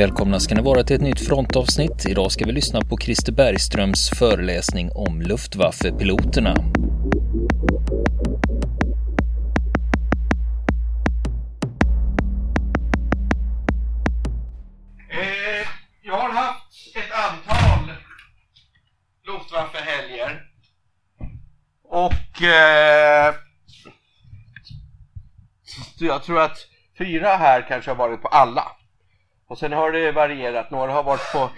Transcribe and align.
Välkomna 0.00 0.40
ska 0.40 0.54
ni 0.54 0.62
vara 0.62 0.84
till 0.84 0.96
ett 0.96 1.02
nytt 1.02 1.26
frontavsnitt. 1.26 2.06
Idag 2.08 2.32
ska 2.32 2.44
vi 2.44 2.52
lyssna 2.52 2.80
på 2.80 2.98
Christer 2.98 3.32
Bergströms 3.32 4.10
föreläsning 4.10 4.90
om 4.94 5.22
Luftwaffe-piloterna. 5.22 6.54
Eh, 15.10 15.66
jag 16.02 16.14
har 16.14 16.30
haft 16.30 16.96
ett 16.96 17.12
antal 17.12 17.94
Luftwaffe-helger. 19.26 20.42
Och 21.84 22.42
eh, 22.42 23.34
jag 25.98 26.22
tror 26.22 26.40
att 26.40 26.58
fyra 26.98 27.28
här 27.36 27.68
kanske 27.68 27.90
har 27.90 27.96
varit 27.96 28.22
på 28.22 28.28
alla. 28.28 28.79
Och 29.50 29.58
sen 29.58 29.72
har 29.72 29.92
det 29.92 30.12
varierat. 30.12 30.70
Några 30.70 30.92
har 30.92 31.02
varit 31.02 31.32
på 31.32 31.50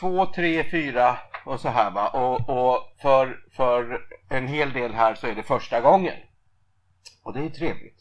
två, 0.00 0.26
tre, 0.26 0.64
fyra 0.70 1.18
och 1.44 1.60
så 1.60 1.68
här 1.68 1.90
va. 1.90 2.08
Och, 2.08 2.48
och 2.48 2.96
för, 3.02 3.40
för 3.56 4.00
en 4.30 4.48
hel 4.48 4.72
del 4.72 4.94
här 4.94 5.14
så 5.14 5.26
är 5.26 5.34
det 5.34 5.42
första 5.42 5.80
gången. 5.80 6.14
Och 7.22 7.32
det 7.32 7.40
är 7.40 7.48
trevligt. 7.48 7.96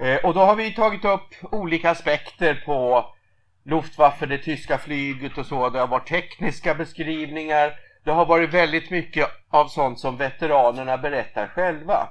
Eh, 0.00 0.24
och 0.24 0.34
då 0.34 0.40
har 0.40 0.56
vi 0.56 0.74
tagit 0.74 1.04
upp 1.04 1.52
olika 1.52 1.90
aspekter 1.90 2.62
på 2.66 3.06
Luftwaffe, 3.64 4.26
det 4.26 4.38
tyska 4.38 4.78
flyget 4.78 5.38
och 5.38 5.46
så. 5.46 5.70
Det 5.70 5.78
har 5.78 5.86
varit 5.86 6.08
tekniska 6.08 6.74
beskrivningar. 6.74 7.72
Det 8.04 8.10
har 8.10 8.26
varit 8.26 8.54
väldigt 8.54 8.90
mycket 8.90 9.28
av 9.48 9.68
sånt 9.68 10.00
som 10.00 10.16
veteranerna 10.16 10.98
berättar 10.98 11.46
själva. 11.46 12.08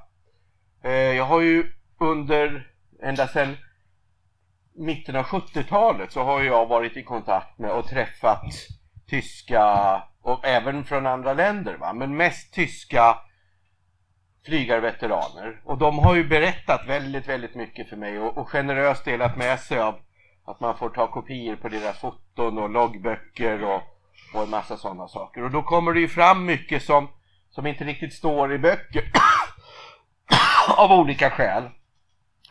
Eh, 0.84 0.92
jag 0.92 1.26
har 1.26 1.42
ju 1.42 1.72
under, 2.00 2.68
ända 3.04 3.28
sedan 3.28 3.58
mitten 4.76 5.16
av 5.16 5.26
70-talet 5.26 6.12
så 6.12 6.24
har 6.24 6.42
jag 6.42 6.66
varit 6.66 6.98
i 6.98 7.04
kontakt 7.04 7.60
med 7.60 7.72
och 7.72 7.88
träffat 7.88 8.54
tyska 9.08 10.04
och 10.22 10.46
även 10.46 10.84
från 10.84 11.06
andra 11.06 11.34
länder 11.34 11.78
va, 11.78 11.94
men 11.94 12.18
mest 12.18 12.54
tyska 12.54 13.18
flygarveteraner. 14.46 15.62
Och 15.64 15.78
de 15.78 16.00
har 16.00 16.16
ju 16.16 16.28
berättat 16.28 16.88
väldigt, 16.88 17.28
väldigt 17.28 17.56
mycket 17.56 17.90
för 17.90 17.98
mig 17.98 18.20
och, 18.20 18.38
och 18.38 18.50
generöst 18.50 19.06
delat 19.06 19.38
med 19.38 19.60
sig 19.60 19.80
av 19.80 20.00
att 20.46 20.60
man 20.60 20.78
får 20.78 20.90
ta 20.90 21.08
kopior 21.08 21.56
på 21.56 21.70
deras 21.70 22.00
foton 22.00 22.58
och 22.58 22.70
loggböcker 22.70 23.64
och, 23.64 23.82
och 24.34 24.44
en 24.44 24.50
massa 24.50 24.78
sådana 24.78 25.08
saker. 25.08 25.44
Och 25.44 25.52
då 25.52 25.64
kommer 25.64 25.94
det 25.94 26.00
ju 26.00 26.08
fram 26.08 26.46
mycket 26.46 26.84
som, 26.84 27.08
som 27.50 27.68
inte 27.68 27.84
riktigt 27.84 28.14
står 28.14 28.54
i 28.54 28.58
böcker 28.58 29.12
av 30.78 30.92
olika 30.92 31.30
skäl. 31.30 31.64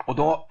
Och 0.06 0.14
då 0.14 0.48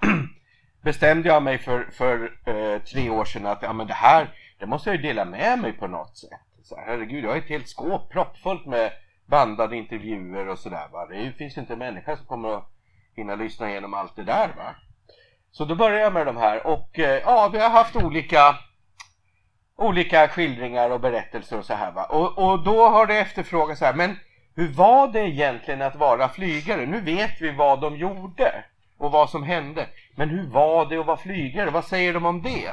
bestämde 0.84 1.28
jag 1.28 1.42
mig 1.42 1.58
för, 1.58 1.88
för 1.92 2.32
eh, 2.46 2.82
tre 2.82 3.10
år 3.10 3.24
sedan 3.24 3.46
att 3.46 3.62
ja, 3.62 3.72
men 3.72 3.86
det 3.86 3.94
här 3.94 4.28
det 4.58 4.66
måste 4.66 4.90
jag 4.90 4.96
ju 4.96 5.02
dela 5.02 5.24
med 5.24 5.58
mig 5.58 5.72
på 5.72 5.86
något 5.86 6.16
sätt. 6.16 6.40
Så, 6.62 6.80
herregud, 6.86 7.24
jag 7.24 7.30
har 7.30 7.36
ett 7.36 7.48
helt 7.48 7.68
skåp 7.68 8.10
proppfullt 8.12 8.66
med 8.66 8.92
bandade 9.26 9.76
intervjuer 9.76 10.48
och 10.48 10.58
sådär. 10.58 10.88
Det 11.10 11.32
finns 11.32 11.56
ju 11.56 11.60
inte 11.60 11.72
en 11.72 11.78
människa 11.78 12.16
som 12.16 12.26
kommer 12.26 12.48
att 12.48 12.70
hinna 13.16 13.34
lyssna 13.34 13.70
igenom 13.70 13.94
allt 13.94 14.16
det 14.16 14.24
där. 14.24 14.48
va. 14.48 14.74
Så 15.52 15.64
då 15.64 15.74
började 15.74 16.00
jag 16.00 16.12
med 16.12 16.26
de 16.26 16.36
här 16.36 16.66
och 16.66 16.98
eh, 16.98 17.22
ja, 17.24 17.50
vi 17.52 17.58
har 17.58 17.70
haft 17.70 17.96
olika 17.96 18.56
olika 19.76 20.28
skildringar 20.28 20.90
och 20.90 21.00
berättelser 21.00 21.58
och 21.58 21.64
så 21.64 21.74
här 21.74 21.92
va. 21.92 22.04
Och, 22.04 22.38
och 22.38 22.64
då 22.64 22.88
har 22.88 23.06
det 23.06 23.18
efterfrågats 23.18 23.78
så 23.78 23.84
här, 23.84 23.94
men 23.94 24.16
hur 24.56 24.68
var 24.68 25.08
det 25.08 25.20
egentligen 25.20 25.82
att 25.82 25.96
vara 25.96 26.28
flygare? 26.28 26.86
Nu 26.86 27.00
vet 27.00 27.40
vi 27.40 27.50
vad 27.50 27.80
de 27.80 27.96
gjorde 27.96 28.64
och 28.98 29.12
vad 29.12 29.30
som 29.30 29.42
hände. 29.42 29.86
Men 30.16 30.30
hur 30.30 30.46
var 30.46 30.86
det 30.86 30.96
att 30.96 31.06
vara 31.06 31.16
flygare? 31.16 31.70
Vad 31.70 31.84
säger 31.84 32.14
de 32.14 32.26
om 32.26 32.42
det? 32.42 32.72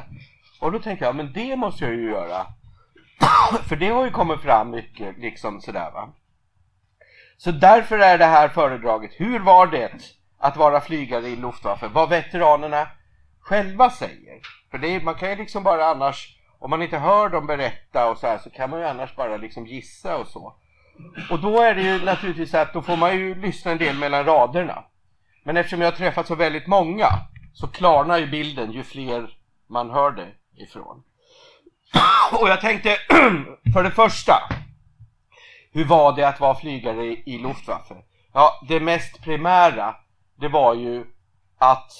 Och 0.59 0.71
då 0.71 0.79
tänker 0.79 1.05
jag, 1.05 1.15
men 1.15 1.33
det 1.33 1.55
måste 1.55 1.85
jag 1.85 1.93
ju 1.93 2.11
göra. 2.11 2.45
För 3.69 3.75
det 3.75 3.89
har 3.89 4.05
ju 4.05 4.11
kommit 4.11 4.41
fram 4.41 4.71
mycket 4.71 5.17
liksom 5.17 5.61
sådär 5.61 5.91
va. 5.91 6.09
Så 7.37 7.51
därför 7.51 7.99
är 7.99 8.17
det 8.17 8.25
här 8.25 8.49
föredraget, 8.49 9.11
hur 9.13 9.39
var 9.39 9.67
det 9.67 9.91
att 10.37 10.57
vara 10.57 10.81
flygare 10.81 11.27
i 11.27 11.35
Luftwaffe? 11.35 11.87
Vad 11.87 12.09
veteranerna 12.09 12.87
själva 13.39 13.89
säger. 13.89 14.39
För 14.71 14.77
det 14.77 14.95
är, 14.95 15.01
man 15.01 15.15
kan 15.15 15.29
ju 15.29 15.35
liksom 15.35 15.63
bara 15.63 15.85
annars, 15.85 16.37
om 16.59 16.69
man 16.69 16.81
inte 16.81 16.97
hör 16.97 17.29
dem 17.29 17.47
berätta 17.47 18.09
och 18.09 18.17
så 18.17 18.27
här, 18.27 18.37
så 18.37 18.49
kan 18.49 18.69
man 18.69 18.79
ju 18.79 18.85
annars 18.85 19.15
bara 19.15 19.37
liksom 19.37 19.67
gissa 19.67 20.17
och 20.17 20.27
så. 20.27 20.53
Och 21.31 21.39
då 21.39 21.61
är 21.61 21.75
det 21.75 21.81
ju 21.81 22.05
naturligtvis 22.05 22.51
så 22.51 22.57
att 22.57 22.73
då 22.73 22.81
får 22.81 22.97
man 22.97 23.17
ju 23.17 23.35
lyssna 23.35 23.71
en 23.71 23.77
del 23.77 23.97
mellan 23.97 24.25
raderna. 24.25 24.83
Men 25.43 25.57
eftersom 25.57 25.81
jag 25.81 25.91
har 25.91 25.97
träffat 25.97 26.27
så 26.27 26.35
väldigt 26.35 26.67
många 26.67 27.07
så 27.53 27.67
klarnar 27.67 28.17
ju 28.17 28.27
bilden 28.27 28.71
ju 28.71 28.83
fler 28.83 29.37
man 29.67 29.89
hör 29.89 30.11
det 30.11 30.31
ifrån. 30.63 31.03
Och 32.41 32.49
jag 32.49 32.61
tänkte 32.61 32.89
för 33.73 33.83
det 33.83 33.91
första, 33.91 34.33
hur 35.71 35.85
var 35.85 36.15
det 36.15 36.27
att 36.27 36.39
vara 36.39 36.55
flygare 36.55 37.05
i 37.05 37.37
Luftwaffe? 37.37 37.95
Ja, 38.33 38.61
det 38.67 38.79
mest 38.79 39.23
primära, 39.23 39.95
det 40.35 40.47
var 40.47 40.73
ju 40.73 41.05
att 41.57 41.91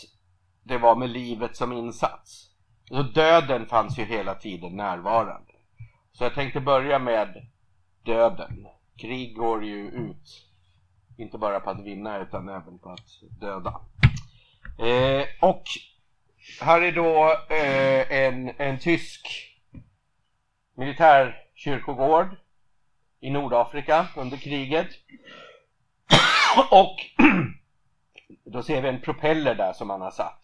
det 0.64 0.78
var 0.78 0.96
med 0.96 1.10
livet 1.10 1.56
som 1.56 1.74
insats. 1.74 2.48
Så 2.88 3.04
döden 3.04 3.66
fanns 3.66 4.00
ju 4.00 4.04
hela 4.04 4.36
tiden 4.36 4.76
närvarande. 4.76 5.52
Så 6.14 6.24
jag 6.24 6.34
tänkte 6.34 6.60
börja 6.60 7.00
med 7.00 7.48
döden. 8.06 8.68
Krig 8.98 9.36
går 9.36 9.66
ju 9.66 9.88
ut, 9.88 10.51
inte 11.22 11.38
bara 11.38 11.60
på 11.60 11.70
att 11.70 11.80
vinna 11.80 12.20
utan 12.20 12.50
även 12.50 12.80
på 12.80 12.90
att 12.90 13.40
döda. 13.42 13.82
Eh, 14.80 15.28
och 15.40 15.64
här 16.62 16.82
är 16.82 16.92
då 16.92 17.38
eh, 17.50 18.12
en, 18.12 18.52
en 18.58 18.80
tysk 18.80 19.28
militärkyrkogård 20.76 22.36
i 23.20 23.30
Nordafrika 23.30 24.08
under 24.16 24.38
kriget. 24.38 24.88
och 26.72 26.96
då 28.44 28.64
ser 28.64 28.82
vi 28.82 28.90
en 28.90 29.02
propeller 29.02 29.56
där 29.56 29.74
som 29.74 29.88
man 29.88 30.02
har 30.02 30.12
satt. 30.12 30.42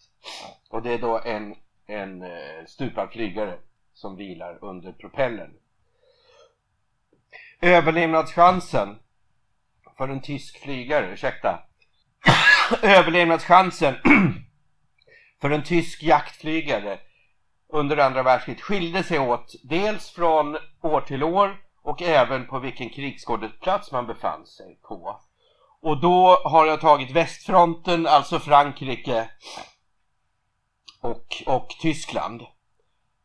Och 0.70 0.82
det 0.82 0.92
är 0.92 0.98
då 0.98 1.20
en, 1.24 1.54
en 1.86 2.22
eh, 2.22 2.64
stupad 2.66 3.12
flygare 3.12 3.58
som 3.94 4.16
vilar 4.16 4.58
under 4.64 4.92
propellern. 4.92 5.54
Överlevnadschansen 7.60 8.98
för 9.98 10.08
en 10.08 10.22
tysk 10.22 10.62
flygare, 10.62 11.12
ursäkta. 11.12 11.58
Överlevnadschansen 12.82 13.94
för 15.40 15.50
en 15.50 15.62
tysk 15.62 16.02
jaktflygare 16.02 16.98
under 17.72 17.96
andra 17.96 18.22
världskriget 18.22 18.62
skilde 18.62 19.02
sig 19.02 19.18
åt 19.18 19.54
dels 19.62 20.10
från 20.10 20.56
år 20.82 21.00
till 21.00 21.22
år 21.22 21.56
och 21.82 22.02
även 22.02 22.46
på 22.46 22.58
vilken 22.58 22.90
krigsskådeplats 22.90 23.92
man 23.92 24.06
befann 24.06 24.46
sig 24.46 24.78
på. 24.82 25.20
Och 25.80 26.00
då 26.00 26.36
har 26.44 26.66
jag 26.66 26.80
tagit 26.80 27.10
västfronten, 27.10 28.06
alltså 28.06 28.38
Frankrike 28.38 29.30
och, 31.00 31.42
och 31.46 31.68
Tyskland. 31.68 32.42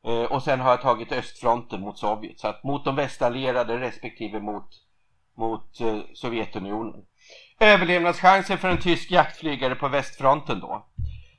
Eh, 0.05 0.23
och 0.23 0.43
sen 0.43 0.59
har 0.59 0.69
jag 0.69 0.81
tagit 0.81 1.11
östfronten 1.11 1.81
mot 1.81 1.99
Sovjet, 1.99 2.39
så 2.39 2.47
att 2.47 2.63
mot 2.63 2.85
de 2.85 2.95
västallierade 2.95 3.79
respektive 3.79 4.39
mot, 4.39 4.69
mot 5.35 5.81
eh, 5.81 5.99
Sovjetunionen. 6.13 7.05
Överlevnadschansen 7.59 8.57
för 8.57 8.69
en 8.69 8.81
tysk 8.81 9.11
jaktflygare 9.11 9.75
på 9.75 9.87
västfronten 9.87 10.59
då 10.59 10.85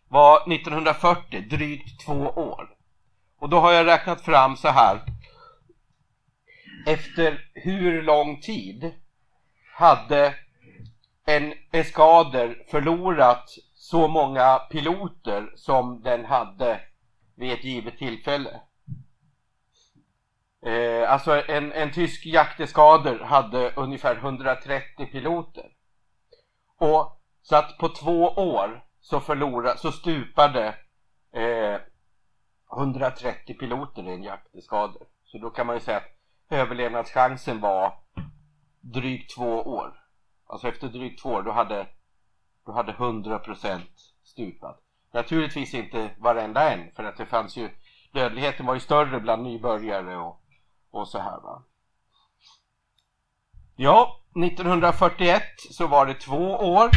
var 0.08 0.52
1940 0.52 1.40
drygt 1.50 2.06
två 2.06 2.20
år. 2.28 2.70
Och 3.38 3.48
då 3.48 3.60
har 3.60 3.72
jag 3.72 3.86
räknat 3.86 4.20
fram 4.20 4.56
så 4.56 4.68
här. 4.68 5.00
Efter 6.86 7.50
hur 7.54 8.02
lång 8.02 8.40
tid 8.40 8.92
hade 9.74 10.34
en 11.26 11.54
eskader 11.72 12.64
förlorat 12.70 13.50
så 13.74 14.08
många 14.08 14.58
piloter 14.58 15.52
som 15.56 16.02
den 16.02 16.24
hade 16.24 16.80
vid 17.36 17.52
ett 17.52 17.64
givet 17.64 17.98
tillfälle. 17.98 18.60
Eh, 20.66 20.93
Eh, 21.04 21.12
alltså 21.12 21.42
en, 21.48 21.72
en 21.72 21.92
tysk 21.92 22.26
jakteskader 22.26 23.18
hade 23.18 23.72
ungefär 23.76 24.16
130 24.16 25.06
piloter. 25.06 25.70
Och 26.78 27.20
så 27.42 27.56
att 27.56 27.78
på 27.78 27.88
två 27.88 28.28
år 28.28 28.84
så 29.00 29.20
förlorade, 29.20 29.78
så 29.78 29.92
stupade 29.92 30.74
eh, 31.32 31.80
130 32.72 33.54
piloter 33.54 34.08
i 34.08 34.14
en 34.14 34.22
jakteskader. 34.22 35.02
Så 35.24 35.38
då 35.38 35.50
kan 35.50 35.66
man 35.66 35.76
ju 35.76 35.80
säga 35.80 35.96
att 35.96 36.10
överlevnadschansen 36.50 37.60
var 37.60 37.92
drygt 38.80 39.34
två 39.36 39.62
år. 39.62 40.00
Alltså 40.46 40.68
efter 40.68 40.88
drygt 40.88 41.22
två 41.22 41.28
år 41.28 41.42
då 41.42 41.50
hade, 41.52 41.86
då 42.66 42.72
hade 42.72 42.92
100% 42.92 43.80
stupat. 44.24 44.80
Naturligtvis 45.12 45.74
inte 45.74 46.10
varenda 46.18 46.72
en 46.72 46.90
för 46.96 47.04
att 47.04 47.16
det 47.16 47.26
fanns 47.26 47.56
ju 47.56 47.70
dödligheten 48.12 48.66
var 48.66 48.74
ju 48.74 48.80
större 48.80 49.20
bland 49.20 49.42
nybörjare 49.42 50.16
och, 50.16 50.43
och 50.94 51.08
så 51.08 51.18
här 51.18 51.40
va. 51.40 51.62
Ja, 53.76 54.20
1941 54.44 55.42
så 55.70 55.86
var 55.86 56.06
det 56.06 56.14
två 56.14 56.50
år. 56.50 56.90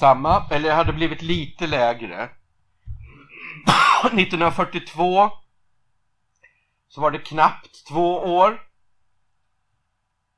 Samma, 0.00 0.46
eller 0.50 0.68
det 0.68 0.74
hade 0.74 0.92
blivit 0.92 1.22
lite 1.22 1.66
lägre. 1.66 2.22
1942 4.04 5.30
så 6.88 7.00
var 7.00 7.10
det 7.10 7.18
knappt 7.18 7.88
två 7.88 8.16
år 8.16 8.62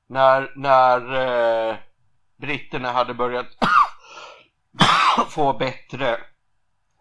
när, 0.06 0.52
när 0.56 1.14
eh, 1.70 1.76
britterna 2.36 2.92
hade 2.92 3.14
börjat 3.14 3.48
få 5.28 5.52
bättre 5.52 6.20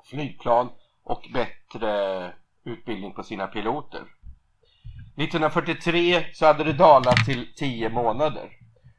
flygplan 0.10 0.70
och 1.04 1.30
bättre 1.34 2.34
utbildning 2.64 3.14
på 3.14 3.24
sina 3.24 3.48
piloter. 3.48 4.02
1943 5.16 6.26
så 6.34 6.46
hade 6.46 6.64
det 6.64 6.74
dalat 6.74 7.26
till 7.26 7.54
10 7.56 7.90
månader. 7.90 8.50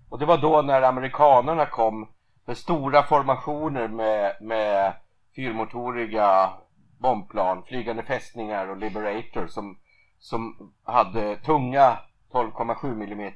Och 0.08 0.18
det 0.18 0.26
var 0.26 0.38
då 0.38 0.62
när 0.62 0.82
amerikanerna 0.82 1.66
kom 1.66 2.08
med 2.44 2.58
stora 2.58 3.02
formationer 3.02 3.88
med, 3.88 4.36
med 4.40 4.92
fyrmotoriga 5.36 6.50
bombplan, 6.98 7.62
flygande 7.62 8.02
fästningar 8.02 8.68
och 8.68 8.76
Liberator 8.76 9.46
som, 9.46 9.78
som 10.18 10.72
hade 10.84 11.36
tunga 11.36 11.98
12,7 12.32 13.12
mm 13.12 13.32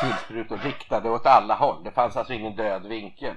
kulsprutor 0.00 0.56
riktade 0.56 1.10
åt 1.10 1.26
alla 1.26 1.54
håll. 1.54 1.84
Det 1.84 1.90
fanns 1.90 2.16
alltså 2.16 2.32
ingen 2.32 2.56
död 2.56 2.86
vinkel. 2.86 3.36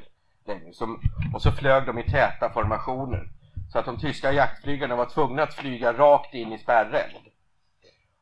Som, 0.74 1.02
och 1.34 1.42
så 1.42 1.52
flög 1.52 1.86
de 1.86 1.98
i 2.00 2.04
täta 2.04 2.50
formationer. 2.50 3.30
Så 3.72 3.80
att 3.80 3.86
de 3.86 4.00
tyska 4.00 4.32
jaktflygarna 4.32 4.96
var 4.96 5.06
tvungna 5.06 5.44
att 5.44 5.54
flyga 5.54 5.94
rakt 5.94 6.34
in 6.34 6.54
i 6.54 6.58
spärreld. 6.58 7.16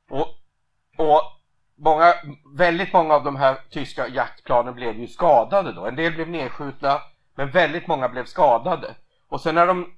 Och, 0.09 0.27
och 0.97 1.21
många, 1.77 2.13
väldigt 2.55 2.93
många 2.93 3.13
av 3.13 3.23
de 3.23 3.35
här 3.35 3.57
tyska 3.69 4.07
jaktplanen 4.07 4.75
blev 4.75 4.99
ju 4.99 5.07
skadade 5.07 5.73
då. 5.73 5.85
En 5.85 5.95
del 5.95 6.13
blev 6.13 6.29
nedskjutna, 6.29 7.01
men 7.35 7.49
väldigt 7.49 7.87
många 7.87 8.09
blev 8.09 8.25
skadade. 8.25 8.95
Och 9.29 9.41
sen 9.41 9.55
när 9.55 9.67
de 9.67 9.93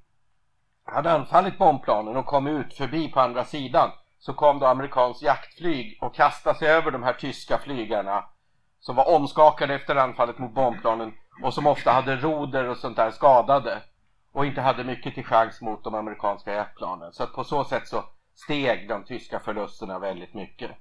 hade 0.86 1.12
anfallit 1.12 1.58
bombplanen 1.58 2.18
och 2.18 2.26
kom 2.26 2.48
ut 2.48 2.74
förbi 2.74 3.12
på 3.12 3.20
andra 3.20 3.46
sidan 3.46 3.92
så 4.20 4.34
kom 4.34 4.60
då 4.60 4.66
amerikanskt 4.66 5.24
jaktflyg 5.24 5.98
och 6.02 6.16
kastade 6.16 6.60
sig 6.60 6.68
över 6.68 6.92
de 6.92 7.04
här 7.04 7.14
tyska 7.14 7.58
flygarna 7.58 8.26
som 8.80 8.96
var 8.96 9.16
omskakade 9.16 9.76
efter 9.76 9.96
anfallet 9.96 10.40
mot 10.40 10.54
bombplanen 10.54 11.14
och 11.44 11.54
som 11.54 11.68
ofta 11.68 11.92
hade 11.92 12.16
roder 12.16 12.68
och 12.68 12.78
sånt 12.78 12.96
där 12.96 13.12
skadade 13.12 13.82
och 14.34 14.46
inte 14.46 14.62
hade 14.62 14.84
mycket 14.84 15.16
till 15.16 15.26
chans 15.26 15.62
mot 15.62 15.84
de 15.84 15.96
amerikanska 15.96 16.54
jaktplanen. 16.54 17.14
Så 17.14 17.24
att 17.24 17.34
på 17.34 17.44
så 17.44 17.64
sätt 17.64 17.88
så 17.88 18.04
steg 18.36 18.90
de 18.90 19.06
tyska 19.06 19.40
förlusterna 19.40 20.00
väldigt 20.00 20.34
mycket. 20.34 20.72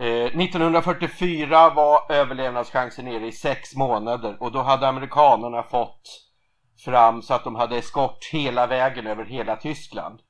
Eh, 0.00 0.40
1944 0.40 1.70
var 1.70 2.12
överlevnadschansen 2.12 3.04
nere 3.04 3.26
i 3.26 3.32
sex 3.32 3.74
månader 3.74 4.36
och 4.40 4.52
då 4.52 4.62
hade 4.62 4.88
amerikanerna 4.88 5.62
fått 5.62 6.26
fram 6.84 7.22
så 7.22 7.34
att 7.34 7.44
de 7.44 7.54
hade 7.54 7.76
eskort 7.76 8.24
hela 8.32 8.66
vägen 8.66 9.06
över 9.06 9.24
hela 9.24 9.56
Tyskland. 9.56 10.20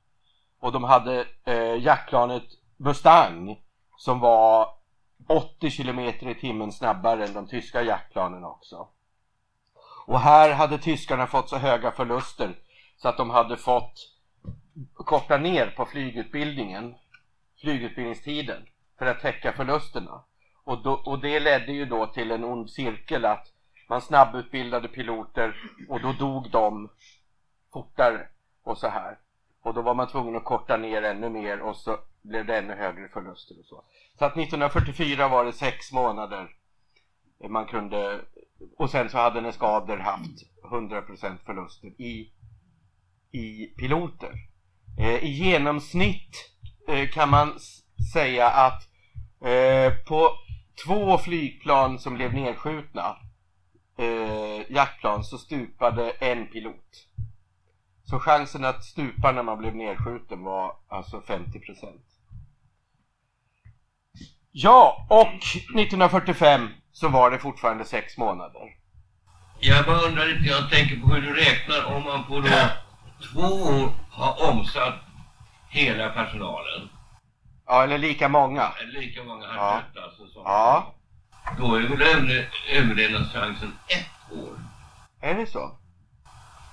Och 0.59 0.71
de 0.71 0.83
hade 0.83 1.25
eh, 1.45 1.83
jaktplanet 1.83 2.43
Mustang 2.77 3.57
som 3.97 4.19
var 4.19 4.67
80 5.27 5.71
km 5.71 5.99
i 5.99 6.35
timmen 6.41 6.71
snabbare 6.71 7.25
än 7.25 7.33
de 7.33 7.47
tyska 7.47 7.81
jaktplanen 7.81 8.43
också. 8.43 8.87
Och 10.07 10.19
här 10.19 10.53
hade 10.53 10.77
tyskarna 10.77 11.27
fått 11.27 11.49
så 11.49 11.57
höga 11.57 11.91
förluster 11.91 12.55
så 12.97 13.09
att 13.09 13.17
de 13.17 13.29
hade 13.29 13.57
fått 13.57 13.93
korta 14.93 15.37
ner 15.37 15.67
på 15.67 15.85
flygutbildningen, 15.85 16.95
flygutbildningstiden 17.61 18.65
för 18.99 19.05
att 19.05 19.19
täcka 19.19 19.53
förlusterna. 19.53 20.23
Och, 20.63 20.83
då, 20.83 20.91
och 20.93 21.19
det 21.19 21.39
ledde 21.39 21.71
ju 21.71 21.85
då 21.85 22.07
till 22.07 22.31
en 22.31 22.43
ond 22.43 22.69
cirkel 22.69 23.25
att 23.25 23.47
man 23.89 24.01
snabbutbildade 24.01 24.87
piloter 24.87 25.55
och 25.89 26.01
då 26.01 26.13
dog 26.13 26.51
de 26.51 26.89
fortare 27.73 28.27
och 28.63 28.77
så 28.77 28.87
här. 28.87 29.17
Och 29.61 29.73
då 29.73 29.81
var 29.81 29.93
man 29.93 30.07
tvungen 30.07 30.35
att 30.35 30.43
korta 30.43 30.77
ner 30.77 31.01
ännu 31.01 31.29
mer 31.29 31.59
och 31.59 31.75
så 31.75 31.97
blev 32.21 32.45
det 32.45 32.57
ännu 32.57 32.73
högre 32.73 33.09
förluster 33.09 33.59
och 33.59 33.65
så. 33.65 33.83
Så 34.19 34.25
att 34.25 34.37
1944 34.37 35.27
var 35.27 35.45
det 35.45 35.53
sex 35.53 35.91
månader 35.91 36.49
man 37.49 37.65
kunde 37.65 38.21
och 38.77 38.89
sen 38.89 39.09
så 39.09 39.17
hade 39.17 39.41
Neskader 39.41 39.97
haft 39.97 40.43
100% 40.71 41.37
förluster 41.45 41.87
i, 41.87 42.31
i 43.31 43.65
piloter. 43.65 44.33
Eh, 44.99 45.23
I 45.23 45.27
genomsnitt 45.27 46.51
eh, 46.87 47.09
kan 47.09 47.29
man 47.29 47.53
säga 48.13 48.49
att 48.49 48.83
eh, 49.45 49.93
på 50.07 50.29
två 50.85 51.17
flygplan 51.17 51.99
som 51.99 52.13
blev 52.13 52.33
nedskjutna 52.33 53.17
eh, 53.97 54.71
jaktplan 54.71 55.23
så 55.23 55.37
stupade 55.37 56.09
en 56.11 56.47
pilot. 56.47 57.07
Så 58.03 58.19
chansen 58.19 58.65
att 58.65 58.83
stupa 58.83 59.31
när 59.31 59.43
man 59.43 59.57
blev 59.57 59.75
nedskjuten 59.75 60.43
var 60.43 60.75
alltså 60.87 61.19
50% 61.19 61.99
Ja, 64.51 65.07
och 65.09 65.27
1945 65.79 66.69
så 66.99 67.07
var 67.09 67.31
det 67.31 67.39
fortfarande 67.39 67.85
sex 67.85 68.17
månader. 68.17 68.61
Jag 69.59 69.85
bara 69.85 69.97
undrar 70.01 70.25
lite, 70.25 70.43
jag 70.49 70.69
tänker 70.69 70.95
på 70.99 71.07
hur 71.07 71.21
du 71.21 71.33
räknar 71.33 71.83
om 71.95 72.03
man 72.03 72.23
på 72.23 72.39
då 72.39 72.49
två 73.31 73.41
år 73.55 73.91
har 74.11 74.49
omsatt 74.49 74.95
hela 75.69 76.09
personalen. 76.09 76.89
Ja, 77.67 77.83
eller 77.83 77.97
lika 77.97 78.29
många. 78.29 78.71
Eller 78.81 78.99
lika 79.01 79.23
många 79.23 79.47
har 79.47 79.55
Ja. 79.55 79.81
alltså. 80.05 80.27
Som, 80.27 80.41
Ja, 80.45 80.93
Då 81.57 81.75
är 81.75 81.79
väl 81.81 82.01
överle- 82.01 82.45
överlevnadschansen 82.71 83.73
ett 83.87 84.31
år. 84.37 84.53
är 85.21 85.33
det 85.33 85.47
så? 85.47 85.71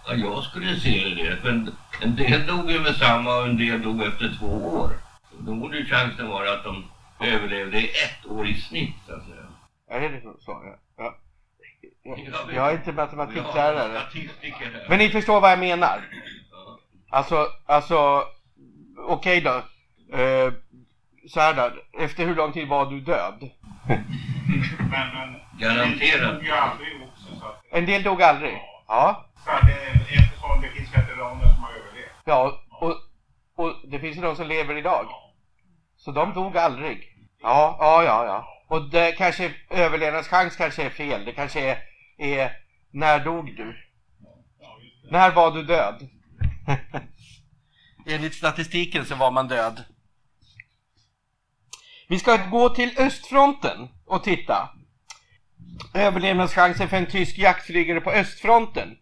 Ja, 0.07 0.15
jag 0.15 0.43
skulle 0.45 0.81
se 0.81 1.09
det. 1.09 1.37
För 1.43 1.49
en, 1.49 1.77
en 2.01 2.17
del 2.17 2.47
dog 2.47 2.71
ju 2.71 2.81
med 2.81 2.97
samma 2.97 3.37
och 3.37 3.45
en 3.47 3.57
del 3.57 3.83
dog 3.83 4.03
efter 4.03 4.37
två 4.39 4.47
år. 4.81 4.91
Då 5.39 5.55
borde 5.55 5.79
ju 5.79 5.87
chansen 5.87 6.29
vara 6.29 6.53
att 6.53 6.65
de 6.65 6.85
överlevde 7.21 7.81
i 7.81 7.85
ett 7.85 8.27
år 8.31 8.47
i 8.49 8.55
snitt, 8.61 8.95
så 9.07 9.13
Är 9.95 10.11
det 10.11 10.21
så? 10.21 10.35
så 10.41 10.51
ja. 10.51 10.79
Ja. 10.97 11.15
Jag, 12.03 12.55
jag 12.55 12.71
är 12.71 12.77
inte 12.77 12.93
matematiklärare. 12.93 14.01
Men 14.89 14.99
ni 14.99 15.09
förstår 15.09 15.41
vad 15.41 15.53
jag 15.53 15.59
menar? 15.59 16.01
Alltså, 17.11 17.47
alltså, 17.67 18.25
okej 18.99 19.41
då. 19.41 19.63
Eh, 20.19 20.53
så 21.29 21.41
här 21.41 21.55
då. 21.55 21.71
Efter 22.05 22.27
hur 22.27 22.35
lång 22.35 22.53
tid 22.53 22.69
var 22.69 22.87
du 22.91 23.01
död? 23.01 23.51
Men, 24.79 25.09
men 25.15 25.41
Garanterat. 25.59 26.21
Det 26.21 26.35
tog 26.35 26.45
ju 26.45 26.53
aldrig 26.53 27.03
också 27.03 27.41
så 27.41 27.47
att, 27.47 27.65
En 27.71 27.87
del 27.87 28.03
dog 28.03 28.23
aldrig. 28.23 28.59
Ja. 28.89 29.27
så 29.45 29.51
att 29.51 29.61
det, 29.67 30.15
eftersom 30.15 30.61
det 30.63 30.69
finns 30.69 30.95
veteraner 30.95 31.55
som 31.55 31.63
har 31.63 31.71
överlevt. 31.71 32.11
Ja, 32.25 32.61
och, 32.81 32.97
och 33.57 33.75
det 33.85 33.99
finns 33.99 34.17
ju 34.17 34.21
de 34.21 34.37
som 34.37 34.47
lever 34.47 34.77
idag. 34.77 35.07
Så 35.97 36.11
de 36.11 36.33
dog 36.33 36.57
aldrig. 36.57 37.17
Ja, 37.43 37.77
ja, 37.81 38.05
ja, 38.05 38.25
ja. 38.27 38.54
Och 38.75 38.91
det 38.91 39.13
kanske, 39.13 39.53
överlevnadschans 39.71 40.57
kanske 40.57 40.83
är 40.83 40.91
fel. 40.91 41.25
Det 41.25 41.33
kanske 41.33 41.61
är, 41.61 41.79
är 42.19 42.53
när 42.91 43.25
dog 43.25 43.57
du? 43.57 43.77
När 45.11 45.31
var 45.31 45.51
du 45.51 45.63
död? 45.63 46.09
Enligt 48.07 48.35
statistiken 48.35 49.05
så 49.05 49.15
var 49.15 49.31
man 49.31 49.49
död. 49.49 49.85
Vi 52.09 52.19
ska 52.19 52.37
gå 52.37 52.69
till 52.69 52.99
östfronten 52.99 53.89
och 54.07 54.25
titta. 54.25 54.71
Överlevnadschansen 55.95 56.89
för 56.89 56.97
en 56.97 57.07
tysk 57.07 57.39
jaktflygare 57.39 58.01
på 58.01 58.11
östfronten. 58.11 58.97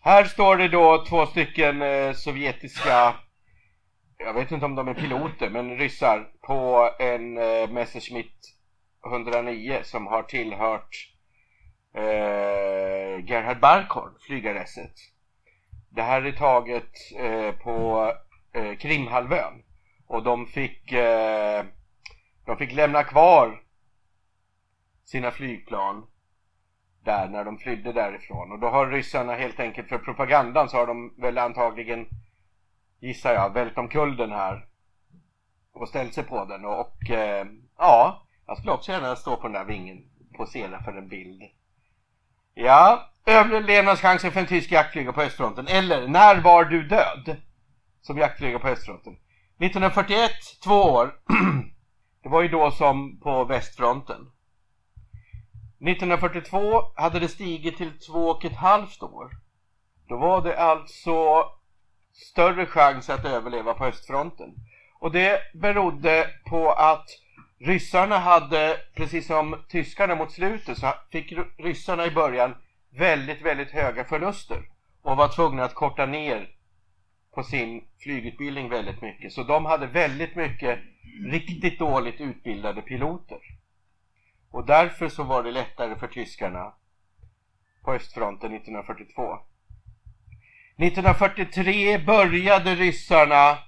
Här 0.00 0.24
står 0.24 0.56
det 0.56 0.68
då 0.68 1.04
två 1.08 1.26
stycken 1.26 1.82
eh, 1.82 2.12
sovjetiska, 2.12 3.14
jag 4.18 4.34
vet 4.34 4.52
inte 4.52 4.66
om 4.66 4.74
de 4.74 4.88
är 4.88 4.94
piloter, 4.94 5.50
men 5.50 5.78
ryssar 5.78 6.28
på 6.46 6.90
en 6.98 7.38
eh, 7.38 7.70
Messerschmitt 7.70 8.52
109 9.06 9.80
som 9.82 10.06
har 10.06 10.22
tillhört 10.22 11.12
eh, 11.94 13.24
Gerhard 13.24 13.60
Barkhorn, 13.60 14.14
flygaresset. 14.26 14.94
Det 15.88 16.02
här 16.02 16.22
är 16.22 16.32
taget 16.32 16.92
eh, 17.18 17.52
på 17.52 18.06
eh, 18.52 18.76
Krimhalvön. 18.76 19.62
Och 20.06 20.22
de 20.22 20.46
fick, 20.46 20.92
eh, 20.92 21.64
de 22.44 22.56
fick 22.56 22.72
lämna 22.72 23.04
kvar 23.04 23.62
sina 25.04 25.30
flygplan 25.30 26.06
där 27.04 27.28
när 27.28 27.44
de 27.44 27.58
flydde 27.58 27.92
därifrån. 27.92 28.52
Och 28.52 28.58
då 28.58 28.66
har 28.68 28.86
ryssarna 28.86 29.34
helt 29.34 29.60
enkelt 29.60 29.88
för 29.88 29.98
propagandan 29.98 30.68
så 30.68 30.76
har 30.76 30.86
de 30.86 31.14
väl 31.18 31.38
antagligen 31.38 32.06
gissar 33.00 33.34
jag 33.34 33.52
vält 33.52 33.78
omkull 33.78 34.16
den 34.16 34.32
här 34.32 34.66
och 35.72 35.88
ställt 35.88 36.14
sig 36.14 36.24
på 36.24 36.44
den. 36.44 36.64
Och, 36.64 36.80
och 36.80 37.10
eh, 37.10 37.46
ja 37.78 38.26
jag 38.46 38.58
skulle 38.58 38.72
också 38.72 38.92
gärna 38.92 39.16
stå 39.16 39.36
på 39.36 39.42
den 39.42 39.52
där 39.52 39.64
vingen 39.64 40.04
posera 40.36 40.82
för 40.82 40.92
en 40.92 41.08
bild 41.08 41.42
ja 42.54 43.10
överlevnadschansen 43.26 44.32
för 44.32 44.40
en 44.40 44.46
tysk 44.46 44.72
jaktflygare 44.72 45.12
på 45.12 45.22
östfronten 45.22 45.66
eller 45.66 46.08
när 46.08 46.40
var 46.40 46.64
du 46.64 46.82
död 46.88 47.36
som 48.02 48.18
jaktflygare 48.18 48.58
på 48.58 48.68
östfronten 48.68 49.12
1941 49.12 50.30
två 50.64 50.82
år 50.82 51.14
det 52.22 52.28
var 52.28 52.42
ju 52.42 52.48
då 52.48 52.70
som 52.70 53.20
på 53.20 53.44
västfronten 53.44 54.32
1942 55.82 56.82
hade 56.94 57.20
det 57.20 57.28
stigit 57.28 57.76
till 57.76 57.98
två 57.98 58.28
och 58.28 58.44
ett 58.44 58.56
halvt 58.56 59.02
år. 59.02 59.30
Då 60.08 60.16
var 60.16 60.42
det 60.42 60.58
alltså 60.58 61.44
större 62.12 62.66
chans 62.66 63.10
att 63.10 63.24
överleva 63.24 63.74
på 63.74 63.84
östfronten. 63.84 64.54
Och 64.98 65.12
det 65.12 65.40
berodde 65.54 66.30
på 66.46 66.72
att 66.72 67.06
ryssarna 67.62 68.18
hade, 68.18 68.76
precis 68.94 69.26
som 69.26 69.56
tyskarna 69.68 70.14
mot 70.14 70.32
slutet, 70.32 70.78
så 70.78 70.94
fick 71.10 71.32
ryssarna 71.58 72.06
i 72.06 72.10
början 72.10 72.54
väldigt, 72.90 73.42
väldigt 73.42 73.70
höga 73.70 74.04
förluster 74.04 74.62
och 75.02 75.16
var 75.16 75.28
tvungna 75.28 75.64
att 75.64 75.74
korta 75.74 76.06
ner 76.06 76.48
på 77.34 77.42
sin 77.42 77.84
flygutbildning 77.98 78.68
väldigt 78.68 79.02
mycket. 79.02 79.32
Så 79.32 79.42
de 79.42 79.64
hade 79.64 79.86
väldigt 79.86 80.36
mycket 80.36 80.78
riktigt 81.30 81.78
dåligt 81.78 82.20
utbildade 82.20 82.82
piloter. 82.82 83.38
Och 84.50 84.66
därför 84.66 85.08
så 85.08 85.22
var 85.22 85.42
det 85.42 85.50
lättare 85.50 85.96
för 85.96 86.06
tyskarna 86.06 86.74
på 87.82 87.92
östfronten 87.92 88.54
1942. 88.54 89.38
1943 90.76 91.98
började 91.98 92.74
ryssarna 92.74 93.58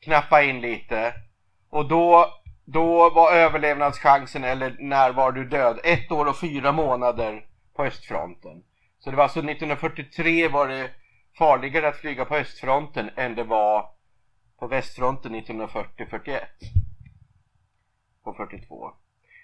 knappa 0.00 0.42
in 0.42 0.60
lite 0.60 1.14
och 1.72 1.88
då, 1.88 2.26
då 2.64 3.10
var 3.10 3.32
överlevnadschansen, 3.32 4.44
eller 4.44 4.76
när 4.78 5.12
var 5.12 5.32
du 5.32 5.44
död, 5.44 5.80
ett 5.84 6.12
år 6.12 6.26
och 6.26 6.40
fyra 6.40 6.72
månader 6.72 7.46
på 7.76 7.84
östfronten. 7.84 8.62
Så 8.98 9.10
det 9.10 9.16
var 9.16 9.24
alltså 9.24 9.38
1943 9.38 10.48
var 10.48 10.68
det 10.68 10.90
farligare 11.38 11.88
att 11.88 11.96
flyga 11.96 12.24
på 12.24 12.36
östfronten 12.36 13.10
än 13.16 13.34
det 13.34 13.44
var 13.44 13.90
på 14.58 14.66
västfronten 14.66 15.34
1940-41 15.34 16.40
och 18.24 18.36
42. 18.36 18.90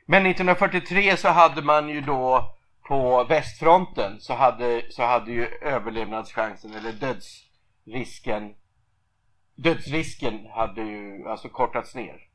Men 0.06 0.26
1943 0.26 1.16
så 1.16 1.28
hade 1.28 1.62
man 1.62 1.88
ju 1.88 2.00
då 2.00 2.54
på 2.88 3.24
västfronten 3.24 4.20
så 4.20 4.34
hade, 4.34 4.82
så 4.90 5.02
hade 5.02 5.32
ju 5.32 5.46
överlevnadschansen 5.62 6.74
eller 6.74 6.92
dödsrisken 6.92 8.54
dödsrisken 9.58 10.46
hade 10.54 10.82
ju 10.82 11.28
alltså 11.28 11.48
kortats 11.48 11.94
ner. 11.94 12.28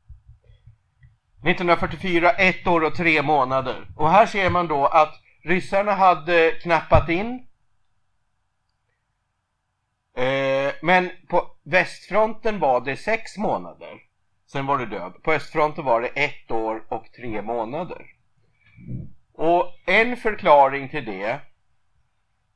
1944, 1.46 2.30
ett 2.30 2.66
år 2.66 2.84
och 2.84 2.94
tre 2.94 3.22
månader. 3.22 3.86
Och 3.96 4.10
här 4.10 4.26
ser 4.26 4.50
man 4.50 4.68
då 4.68 4.86
att 4.86 5.20
ryssarna 5.42 5.92
hade 5.92 6.50
knappat 6.50 7.08
in. 7.08 7.46
Eh, 10.16 10.72
men 10.82 11.10
på 11.28 11.50
västfronten 11.62 12.58
var 12.58 12.80
det 12.80 12.96
sex 12.96 13.38
månader. 13.38 14.00
Sen 14.46 14.66
var 14.66 14.78
det 14.78 14.86
död. 14.86 15.22
På 15.22 15.32
östfronten 15.32 15.84
var 15.84 16.00
det 16.00 16.08
ett 16.08 16.50
år 16.50 16.84
och 16.88 17.12
tre 17.16 17.42
månader. 17.42 18.06
Och 19.32 19.72
en 19.86 20.16
förklaring 20.16 20.88
till 20.88 21.04
det 21.04 21.40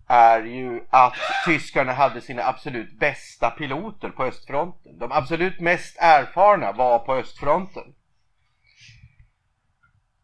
är 0.09 0.43
ju 0.43 0.81
att 0.91 1.17
tyskarna 1.47 1.93
hade 1.93 2.21
sina 2.21 2.43
absolut 2.43 2.99
bästa 2.99 3.51
piloter 3.51 4.11
på 4.11 4.25
östfronten. 4.25 4.99
De 4.99 5.13
absolut 5.13 5.61
mest 5.61 5.97
erfarna 6.01 6.73
var 6.73 6.99
på 6.99 7.15
östfronten. 7.15 7.95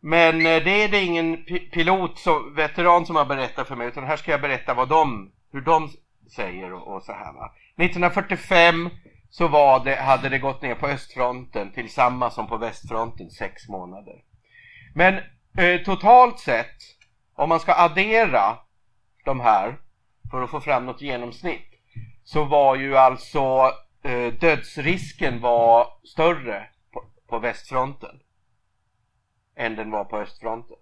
Men 0.01 0.37
eh, 0.37 0.63
det 0.65 0.83
är 0.83 0.89
det 0.89 1.03
ingen 1.03 1.45
pilot, 1.73 2.19
som, 2.19 2.55
veteran 2.55 3.07
som 3.07 3.17
har 3.17 3.25
berättat 3.25 3.69
för 3.69 3.77
mig 3.77 3.89
utan 3.89 4.05
här 4.05 4.17
ska 4.17 4.31
jag 4.31 4.41
berätta 4.41 4.75
vad 4.75 4.89
de, 4.89 5.33
hur 5.53 5.61
de 5.61 5.91
säger 6.37 6.73
och, 6.73 6.95
och 6.95 7.03
så 7.03 7.13
här 7.13 7.33
va. 7.33 7.55
1945 7.77 8.91
så 9.31 9.49
var 9.49 9.85
det, 9.85 9.95
hade 9.95 10.29
det 10.29 10.39
gått 10.39 10.63
ner 10.63 10.75
på 10.75 10.87
östfronten 10.87 11.73
till 11.73 11.91
samma 11.91 12.31
som 12.31 12.47
på 12.47 12.57
västfronten, 12.57 13.31
sex 13.31 13.69
månader. 13.69 14.15
Men 14.95 15.15
eh, 15.59 15.81
totalt 15.85 16.39
sett, 16.39 16.77
om 17.35 17.49
man 17.49 17.61
ska 17.61 17.75
addera 17.75 18.59
de 19.25 19.41
här 19.41 19.77
för 20.31 20.43
att 20.43 20.51
få 20.51 20.61
fram 20.61 20.87
något 20.87 21.03
genomsnitt 21.03 21.71
så 22.25 22.45
var 22.45 22.77
ju 22.77 22.97
alltså 22.97 23.73
eh, 24.03 24.33
dödsrisken 24.33 25.41
var 25.41 25.87
större 26.05 26.69
på, 26.93 27.05
på 27.29 27.39
västfronten 27.39 28.21
än 29.57 29.77
den 29.77 29.91
var 29.91 30.05
på 30.05 30.19
östfronten. 30.19 30.77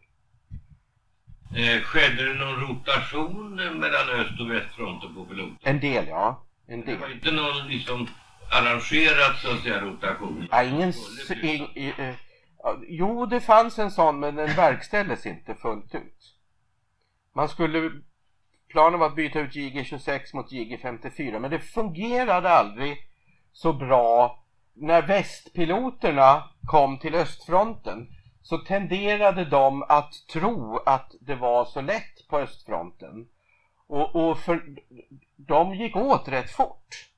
Eh, 1.57 1.83
skedde 1.83 2.29
det 2.29 2.35
någon 2.35 2.61
rotation 2.61 3.55
mellan 3.55 4.09
öst 4.09 4.41
och 4.41 4.51
västfronten 4.51 5.15
på 5.15 5.25
piloten? 5.25 5.59
En 5.63 5.81
del, 5.81 6.09
ja. 6.09 6.47
En 6.67 6.81
del. 6.81 6.95
Det 6.95 7.01
var 7.01 7.13
inte 7.13 7.31
någon 7.31 7.69
liksom 7.69 8.09
arrangerat 8.53 9.37
så 9.43 9.53
att 9.53 9.63
säga 9.63 9.81
rotation? 9.81 10.49
Ja, 10.51 10.63
ingen... 10.63 10.93
In, 11.43 11.63
i, 11.75 11.95
eh, 11.99 12.15
jo, 12.89 13.27
det 13.27 13.41
fanns 13.41 13.79
en 13.79 13.91
sån 13.91 14.21
men 14.21 14.37
den 14.37 14.57
verkställdes 14.57 15.27
inte 15.27 15.55
fullt 15.55 15.95
ut. 15.95 16.37
Man 17.35 17.49
skulle... 17.49 17.91
Planen 18.73 19.01
var 19.01 19.07
att 19.07 19.17
byta 19.17 19.41
ut 19.41 19.55
JG26 19.55 20.37
mot 20.37 20.53
JG54 20.53 21.39
men 21.39 21.51
det 21.51 21.59
fungerade 21.59 22.51
aldrig 22.51 22.99
så 23.53 23.73
bra 23.73 24.45
när 24.75 25.03
västpiloterna 25.03 26.51
kom 26.67 26.99
till 26.99 27.15
östfronten 27.15 28.09
så 28.43 28.59
tenderade 28.59 29.45
de 29.45 29.83
att 29.83 30.13
tro 30.33 30.77
att 30.87 31.15
det 31.21 31.35
var 31.35 31.65
så 31.65 31.81
lätt 31.81 32.29
på 32.29 32.39
östfronten. 32.39 33.29
Och, 33.87 34.17
och 34.17 34.39
för, 34.39 34.63
de 35.37 35.75
gick 35.75 35.97
åt 35.97 36.29
rätt 36.29 36.51
fort. 36.51 37.09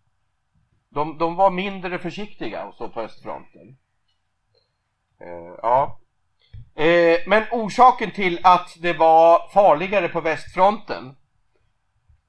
De, 0.88 1.18
de 1.18 1.37
var 1.37 1.50
mindre 1.50 1.99
försiktiga 1.99 2.64
och 2.64 2.75
så 2.75 2.88
på 2.88 3.00
östfronten. 3.00 3.76
Eh, 5.20 5.54
ja. 5.62 6.00
Eh, 6.75 7.18
men 7.26 7.44
orsaken 7.52 8.11
till 8.11 8.40
att 8.42 8.76
det 8.80 8.92
var 8.92 9.49
farligare 9.49 10.08
på 10.08 10.20
västfronten 10.20 11.16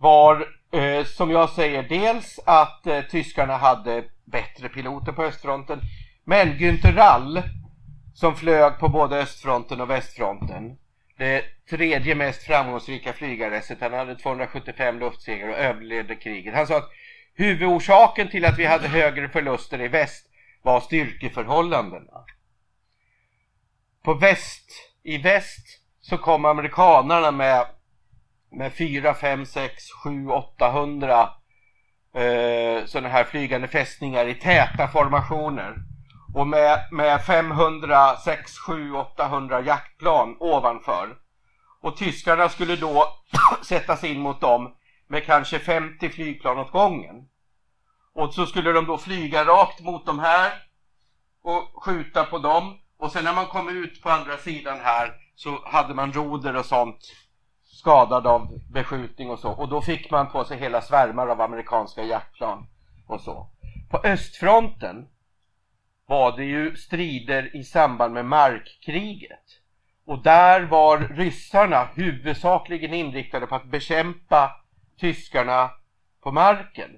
var 0.05 0.47
eh, 0.71 1.05
som 1.05 1.31
jag 1.31 1.49
säger 1.49 1.83
dels 1.83 2.39
att 2.45 2.87
eh, 2.87 3.01
tyskarna 3.01 3.57
hade 3.57 4.03
bättre 4.25 4.69
piloter 4.69 5.11
på 5.11 5.23
östfronten 5.23 5.81
men 6.23 6.57
Günther 6.57 6.93
Rall 6.93 7.41
som 8.13 8.35
flög 8.35 8.79
på 8.79 8.89
både 8.89 9.17
östfronten 9.17 9.81
och 9.81 9.89
västfronten. 9.89 10.77
Det 11.17 11.43
tredje 11.69 12.15
mest 12.15 12.43
framgångsrika 12.43 13.13
flygarreset. 13.13 13.81
Han 13.81 13.93
hade 13.93 14.15
275 14.15 14.99
luftsegrar 14.99 15.49
och 15.49 15.57
överlevde 15.57 16.15
kriget. 16.15 16.55
Han 16.55 16.67
sa 16.67 16.77
att 16.77 16.89
huvudorsaken 17.33 18.29
till 18.29 18.45
att 18.45 18.59
vi 18.59 18.65
hade 18.65 18.87
högre 18.87 19.29
förluster 19.29 19.81
i 19.81 19.87
väst 19.87 20.25
var 20.61 20.79
styrkeförhållandena. 20.79 22.25
På 24.03 24.13
väst, 24.13 24.71
i 25.03 25.17
väst 25.17 25.65
så 26.01 26.17
kom 26.17 26.45
amerikanarna 26.45 27.31
med, 27.31 27.65
med 28.55 28.73
4, 28.73 29.13
5, 29.13 29.45
6, 29.45 29.91
7, 30.03 30.27
800 30.27 31.29
eh, 32.13 32.85
sådana 32.85 33.09
här 33.09 33.23
flygande 33.23 33.67
fästningar 33.67 34.25
i 34.25 34.35
täta 34.35 34.87
formationer 34.87 35.75
och 36.35 36.47
med, 36.47 36.79
med 36.91 37.25
500, 37.25 38.17
6, 38.17 38.57
7, 38.57 38.93
800 38.93 39.61
jaktplan 39.61 40.35
ovanför. 40.39 41.17
Och 41.81 41.97
tyskarna 41.97 42.49
skulle 42.49 42.75
då 42.75 43.07
sättas 43.61 44.03
in 44.03 44.19
mot 44.19 44.41
dem 44.41 44.75
med 45.07 45.25
kanske 45.25 45.59
50 45.59 46.09
flygplan 46.09 46.59
åt 46.59 46.71
gången. 46.71 47.15
Och 48.13 48.33
så 48.33 48.45
skulle 48.45 48.71
de 48.71 48.85
då 48.85 48.97
flyga 48.97 49.45
rakt 49.45 49.81
mot 49.81 50.05
de 50.05 50.19
här 50.19 50.51
och 51.43 51.83
skjuta 51.83 52.23
på 52.23 52.37
dem. 52.37 52.79
Och 52.97 53.11
sen 53.11 53.23
när 53.23 53.33
man 53.33 53.45
kom 53.45 53.69
ut 53.69 54.01
på 54.01 54.09
andra 54.09 54.37
sidan 54.37 54.79
här 54.83 55.13
så 55.35 55.59
hade 55.65 55.93
man 55.93 56.13
roder 56.13 56.55
och 56.55 56.65
sånt 56.65 56.99
skadad 57.75 58.27
av 58.27 58.59
beskjutning 58.71 59.29
och 59.29 59.39
så. 59.39 59.51
Och 59.51 59.69
då 59.69 59.81
fick 59.81 60.11
man 60.11 60.31
på 60.31 60.43
sig 60.43 60.57
hela 60.57 60.81
svärmar 60.81 61.27
av 61.27 61.41
amerikanska 61.41 62.03
jaktplan 62.03 62.67
och 63.07 63.21
så. 63.21 63.49
På 63.89 63.97
östfronten 63.97 65.07
var 66.07 66.37
det 66.37 66.43
ju 66.43 66.75
strider 66.75 67.55
i 67.55 67.63
samband 67.63 68.13
med 68.13 68.25
markkriget. 68.25 69.61
Och 70.05 70.23
där 70.23 70.61
var 70.61 70.97
ryssarna 70.97 71.87
huvudsakligen 71.95 72.93
inriktade 72.93 73.47
på 73.47 73.55
att 73.55 73.65
bekämpa 73.65 74.51
tyskarna 74.99 75.69
på 76.23 76.31
marken 76.31 76.89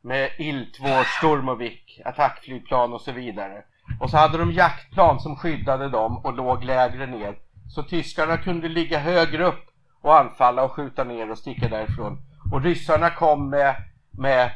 med 0.00 0.30
Ilt-2, 0.38 1.04
Sturmovik, 1.04 2.00
attackflygplan 2.04 2.92
och 2.92 3.00
så 3.00 3.12
vidare. 3.12 3.64
Och 4.00 4.10
så 4.10 4.16
hade 4.16 4.38
de 4.38 4.52
jaktplan 4.52 5.20
som 5.20 5.36
skyddade 5.36 5.88
dem 5.88 6.18
och 6.18 6.34
låg 6.34 6.64
lägre 6.64 7.06
ner. 7.06 7.38
Så 7.74 7.82
tyskarna 7.82 8.36
kunde 8.36 8.68
ligga 8.68 8.98
högre 8.98 9.44
upp 9.44 9.73
och 10.04 10.18
anfalla 10.18 10.64
och 10.64 10.72
skjuta 10.72 11.04
ner 11.04 11.30
och 11.30 11.38
sticka 11.38 11.68
därifrån. 11.68 12.18
Och 12.52 12.62
ryssarna 12.62 13.10
kom 13.10 13.50
med, 13.50 13.76
med 14.10 14.50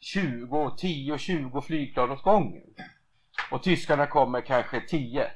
20, 0.00 0.70
10 0.78 1.18
20 1.18 1.60
flygplan 1.60 2.10
åt 2.10 2.22
gången. 2.22 2.62
Och 3.50 3.62
tyskarna 3.62 4.06
kom 4.06 4.32
med 4.32 4.46
kanske 4.46 4.80
10. 4.80 5.30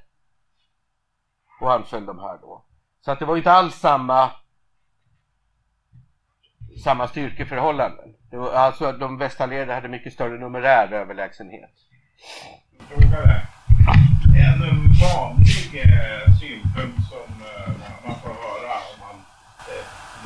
Och 1.61 1.73
anföll 1.73 2.07
de 2.07 2.18
här 2.18 2.38
då. 2.38 2.64
Så 3.00 3.11
att 3.11 3.18
det 3.18 3.25
var 3.25 3.37
inte 3.37 3.52
alls 3.52 3.75
samma 3.75 4.30
samma 6.85 7.09
styrkeförhållanden. 7.09 8.14
Det 8.30 8.37
var, 8.37 8.52
alltså 8.52 8.92
de 8.92 9.18
västallierade 9.18 9.75
hade 9.75 9.88
mycket 9.88 10.12
större 10.12 10.38
numerär 10.38 10.92
överlägsenhet. 10.92 11.75
Fråga 12.88 13.23
där. 13.23 13.47
En 14.37 14.61
vanlig 15.00 15.83
eh, 15.85 16.35
synpunkt 16.40 17.09
som 17.09 17.38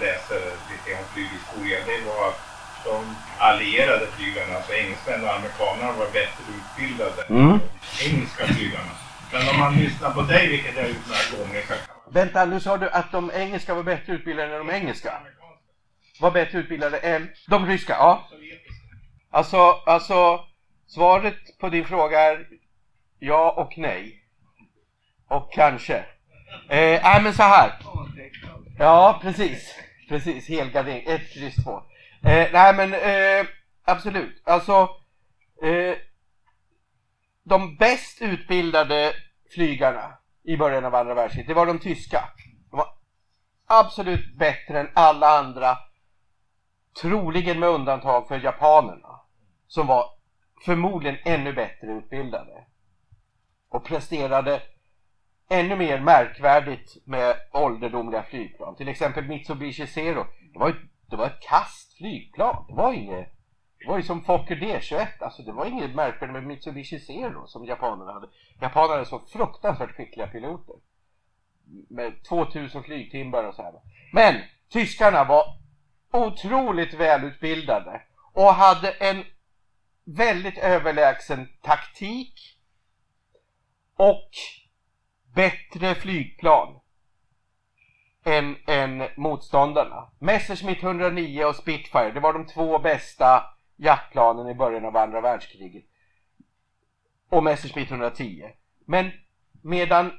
läste 0.03 0.35
lite 0.71 0.99
om 0.99 1.05
flyghistoria, 1.13 1.79
det 1.87 1.99
var 2.11 2.29
att 2.29 2.41
de 2.85 3.17
allierade 3.39 4.07
flygarna, 4.07 4.57
alltså 4.57 4.73
engelsmän 4.73 5.25
och 5.25 5.35
amerikanerna 5.35 5.93
var 5.93 6.07
bättre 6.07 6.43
utbildade 6.59 7.23
Mm. 7.29 7.51
än 7.51 7.61
de 7.99 8.05
engelska 8.09 8.47
flygarna. 8.47 8.93
Men 9.33 9.49
om 9.49 9.59
man 9.59 9.75
lyssnar 9.77 10.11
på 10.11 10.23
dig, 10.23 10.49
vilket 10.49 10.77
jag 10.77 10.83
har 10.83 10.89
gjort 10.89 11.07
några 11.07 11.45
gånger, 11.45 11.61
så 11.63 11.67
kan 11.69 11.77
man 12.05 12.13
Vänta, 12.13 12.45
nu 12.45 12.61
sa 12.61 12.77
du 12.77 12.91
att 12.91 13.13
de 13.13 13.31
engelska 13.35 13.75
var 13.75 13.83
bättre 13.83 14.13
utbildade 14.13 14.57
än 14.57 14.67
de 14.67 14.75
engelska? 14.75 15.13
Var 16.21 16.31
bättre 16.31 16.59
utbildade 16.59 16.99
än 16.99 17.31
de 17.49 17.67
ryska? 17.67 17.93
Ja. 17.93 18.29
Alltså, 19.31 19.71
alltså, 19.87 20.41
svaret 20.87 21.59
på 21.61 21.69
din 21.69 21.85
fråga 21.85 22.21
är 22.21 22.47
ja 23.19 23.51
och 23.51 23.79
nej. 23.79 24.23
Och 25.29 25.53
kanske. 25.53 25.97
Eh, 26.69 27.01
nej 27.03 27.23
men 27.23 27.35
så 27.35 27.43
här. 27.43 27.73
Ja, 28.79 29.19
precis. 29.23 29.75
Precis, 30.09 30.49
helgardering. 30.49 31.05
Ett, 31.07 31.33
kryss, 31.35 31.65
två. 31.65 31.83
Eh, 32.25 32.49
nej 32.53 32.75
men 32.75 32.95
eh, 32.95 33.47
absolut. 33.85 34.43
Alltså, 34.45 34.89
eh, 35.63 35.97
de 37.45 37.77
bäst 37.77 38.23
utbildade 38.23 39.13
flygarna 39.55 40.19
i 40.45 40.57
början 40.57 40.85
av 40.85 40.95
andra 40.95 41.15
världskriget, 41.15 41.49
det 41.49 41.55
var 41.55 41.67
de 41.67 41.79
tyska. 41.79 42.29
De 42.71 42.77
var 42.77 42.89
absolut 43.67 44.39
bättre 44.39 44.81
än 44.81 44.91
alla 44.95 45.39
andra. 45.39 45.79
Troligen 47.01 47.61
med 47.61 47.69
undantag 47.69 48.29
för 48.29 48.39
japanerna. 48.39 49.21
Som 49.67 49.87
var 49.87 50.05
förmodligen 50.65 51.19
ännu 51.25 51.53
bättre 51.53 51.93
utbildade. 51.93 52.65
Och 53.69 53.85
presterade 53.85 54.63
ännu 55.53 55.77
mer 55.77 56.01
märkvärdigt 56.01 56.97
med 57.05 57.37
ålderdomliga 57.53 58.23
flygplan. 58.23 58.77
Till 58.77 58.89
exempel 58.89 59.25
Mitsubishi 59.25 59.87
Zero. 59.87 60.27
Det 60.53 60.59
var 60.59 60.69
ett, 60.69 60.77
det 61.11 61.17
var 61.17 61.27
ett 61.27 61.41
kast 61.41 61.97
flygplan. 61.97 62.65
Det 62.69 62.75
var 62.75 62.93
inget 62.93 63.29
det 63.83 63.89
var 63.89 63.97
ju 63.97 64.03
som 64.03 64.25
Fokker 64.25 64.57
D21, 64.57 65.07
alltså 65.21 65.43
det 65.43 65.53
var 65.53 65.67
inget 65.67 65.95
märkvärdigt 65.95 66.33
med 66.33 66.45
Mitsubishi 66.47 67.01
Zero 67.01 67.47
som 67.47 67.65
japanerna 67.65 68.13
hade. 68.13 68.29
Japanerna 68.61 68.93
hade 68.93 69.07
så 69.07 69.19
fruktansvärt 69.19 69.97
skickliga 69.97 70.27
piloter. 70.27 70.75
Med 71.91 72.25
2000 72.25 72.83
flygtimmar 72.83 73.45
och 73.45 73.55
så 73.55 73.63
här. 73.63 73.75
Men 74.13 74.35
tyskarna 74.73 75.25
var 75.25 75.45
otroligt 76.13 76.95
välutbildade 76.95 78.03
och 78.33 78.55
hade 78.55 78.91
en 78.91 79.25
väldigt 80.05 80.59
överlägsen 80.59 81.49
taktik 81.63 82.59
och 83.97 84.31
bättre 85.35 85.95
flygplan 85.95 86.81
än, 88.25 88.57
än 88.67 89.09
motståndarna. 89.17 90.11
Messerschmitt 90.19 90.83
109 90.83 91.45
och 91.45 91.57
Spitfire, 91.57 92.11
det 92.11 92.21
var 92.21 92.33
de 92.33 92.47
två 92.47 92.79
bästa 92.79 93.45
jaktplanen 93.77 94.49
i 94.49 94.55
början 94.55 94.85
av 94.85 94.97
andra 94.97 95.21
världskriget. 95.21 95.85
Och 97.29 97.45
Messerschmitt 97.45 97.91
110. 97.91 98.51
Men 98.87 99.11
medan 99.63 100.13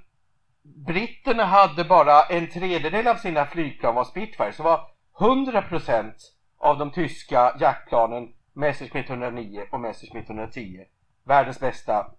britterna 0.64 1.46
hade 1.46 1.84
bara 1.84 2.24
en 2.24 2.50
tredjedel 2.50 3.08
av 3.08 3.16
sina 3.16 3.46
flygplan 3.46 3.96
var 3.96 4.04
Spitfire 4.04 4.54
så 4.54 4.64
var 4.64 4.90
100% 5.18 6.14
av 6.58 6.78
de 6.78 6.92
tyska 6.92 7.56
jaktplanen 7.60 8.34
Messerschmitt 8.54 9.10
109 9.10 9.66
och 9.72 9.80
Messerschmitt 9.80 10.30
110 10.30 10.86
världens 11.24 11.60
bästa 11.60 12.12